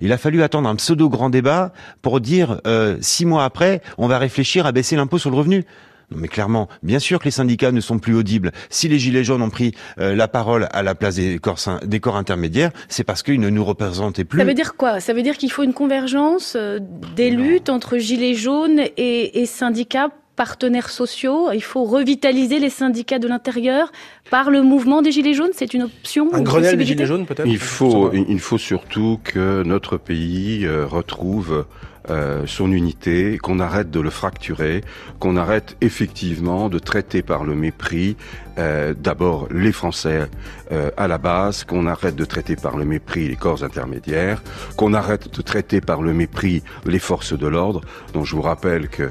Il 0.00 0.12
a 0.12 0.18
fallu 0.18 0.42
attendre 0.42 0.68
un 0.68 0.76
pseudo 0.76 1.08
grand 1.08 1.30
débat 1.30 1.72
pour 2.02 2.20
dire 2.20 2.60
euh, 2.66 2.96
six 3.00 3.24
mois 3.24 3.44
après, 3.44 3.80
on 3.98 4.08
va 4.08 4.18
réfléchir 4.18 4.66
à 4.66 4.72
baisser 4.72 4.96
l'impôt 4.96 5.18
sur 5.18 5.30
le 5.30 5.36
revenu. 5.36 5.64
Non 6.12 6.18
mais 6.20 6.28
clairement, 6.28 6.68
bien 6.84 7.00
sûr 7.00 7.18
que 7.18 7.24
les 7.24 7.32
syndicats 7.32 7.72
ne 7.72 7.80
sont 7.80 7.98
plus 7.98 8.14
audibles. 8.14 8.52
Si 8.70 8.86
les 8.86 8.96
Gilets 8.98 9.24
jaunes 9.24 9.42
ont 9.42 9.50
pris 9.50 9.74
euh, 9.98 10.14
la 10.14 10.28
parole 10.28 10.68
à 10.70 10.84
la 10.84 10.94
place 10.94 11.16
des 11.16 11.40
corps, 11.40 11.58
des 11.84 11.98
corps 11.98 12.16
intermédiaires, 12.16 12.70
c'est 12.88 13.02
parce 13.02 13.24
qu'ils 13.24 13.40
ne 13.40 13.50
nous 13.50 13.64
représentaient 13.64 14.24
plus. 14.24 14.38
Ça 14.38 14.44
veut 14.44 14.54
dire 14.54 14.76
quoi? 14.76 15.00
Ça 15.00 15.14
veut 15.14 15.22
dire 15.22 15.36
qu'il 15.36 15.50
faut 15.50 15.64
une 15.64 15.72
convergence 15.72 16.54
euh, 16.56 16.78
des 17.16 17.30
luttes 17.30 17.70
entre 17.70 17.98
Gilets 17.98 18.34
jaunes 18.34 18.82
et, 18.96 19.40
et 19.40 19.46
syndicats 19.46 20.10
partenaires 20.36 20.90
sociaux. 20.90 21.50
Il 21.52 21.62
faut 21.62 21.84
revitaliser 21.84 22.58
les 22.58 22.70
syndicats 22.70 23.18
de 23.18 23.26
l'intérieur 23.26 23.90
par 24.30 24.50
le 24.50 24.62
mouvement 24.62 25.02
des 25.02 25.10
Gilets 25.10 25.34
jaunes. 25.34 25.50
C'est 25.52 25.74
une 25.74 25.84
option. 25.84 26.32
Un 26.32 26.42
Grenelle 26.42 26.76
des 26.76 26.84
Gilets 26.84 27.06
jaunes 27.06 27.26
peut-être. 27.26 27.48
Il 27.48 27.58
faut, 27.58 28.12
il 28.12 28.40
faut 28.40 28.58
surtout 28.58 29.18
que 29.24 29.62
notre 29.64 29.96
pays 29.96 30.64
euh, 30.64 30.86
retrouve 30.86 31.64
euh, 32.08 32.44
son 32.46 32.70
unité, 32.70 33.36
qu'on 33.38 33.58
arrête 33.58 33.90
de 33.90 33.98
le 33.98 34.10
fracturer, 34.10 34.82
qu'on 35.18 35.36
arrête 35.36 35.76
effectivement 35.80 36.68
de 36.68 36.78
traiter 36.78 37.20
par 37.22 37.42
le 37.42 37.56
mépris 37.56 38.16
euh, 38.58 38.94
d'abord 38.96 39.48
les 39.50 39.72
Français 39.72 40.30
euh, 40.72 40.90
à 40.96 41.08
la 41.08 41.18
base, 41.18 41.64
qu'on 41.64 41.86
arrête 41.86 42.14
de 42.14 42.24
traiter 42.24 42.54
par 42.54 42.76
le 42.76 42.84
mépris 42.84 43.28
les 43.28 43.36
corps 43.36 43.64
intermédiaires, 43.64 44.42
qu'on 44.76 44.94
arrête 44.94 45.34
de 45.34 45.42
traiter 45.42 45.80
par 45.80 46.00
le 46.00 46.12
mépris 46.12 46.62
les 46.86 47.00
forces 47.00 47.36
de 47.36 47.46
l'ordre, 47.46 47.80
dont 48.14 48.24
je 48.24 48.36
vous 48.36 48.42
rappelle 48.42 48.88
que 48.88 49.10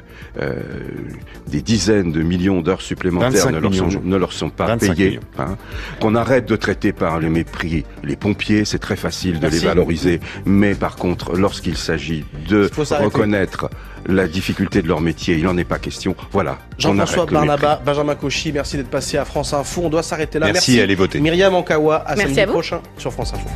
des 1.48 1.62
dizaines 1.62 2.12
de 2.12 2.22
millions 2.22 2.62
d'heures 2.62 2.82
supplémentaires 2.82 3.52
ne 3.52 3.60
leur, 3.60 3.74
sont, 3.74 3.90
ne 4.04 4.16
leur, 4.16 4.34
sont, 4.34 4.50
pas 4.50 4.78
payées, 4.78 5.20
hein, 5.38 5.58
qu'on 6.00 6.16
arrête 6.16 6.48
de 6.48 6.56
traiter 6.56 6.94
par 6.94 7.20
le 7.20 7.30
mépris 7.30 7.86
les 8.04 8.16
pompiers, 8.16 8.66
c'est 8.66 8.80
très 8.80 8.96
facile 8.96 9.40
de 9.40 9.48
les 9.48 9.60
valoriser, 9.60 10.20
mais 10.46 10.76
par 10.76 10.96
contre, 10.96 11.36
lorsqu'il 11.36 11.78
s'agit 11.78 12.26
de 12.48 12.68
reconnaître 12.92 13.70
la 14.08 14.28
difficulté 14.28 14.82
de 14.82 14.88
leur 14.88 15.02
métier. 15.02 15.36
Il 15.36 15.44
n'en 15.44 15.58
est 15.58 15.64
pas 15.64 15.80
question. 15.80 16.16
Voilà. 16.32 16.58
Jean-François 16.78 17.26
Barnaba, 17.26 17.82
Benjamin 17.86 18.16
Cauchy, 18.16 18.52
merci 18.52 18.78
d'être 18.78 18.90
passé 18.90 19.18
à 19.18 19.26
France 19.26 19.54
Info. 19.54 19.82
On 19.86 19.90
doit 19.90 20.04
s'arrêter 20.04 20.40
là. 20.40 20.48
Merci, 20.48 20.72
merci. 20.72 20.82
allez 20.82 20.96
voter. 20.96 21.20
Myriam 21.20 21.54
Ankawa, 21.56 22.04
à 22.06 22.16
samedi 22.16 22.46
prochain 22.46 22.82
sur 22.98 23.12
France 23.12 23.34
Info. 23.34 23.50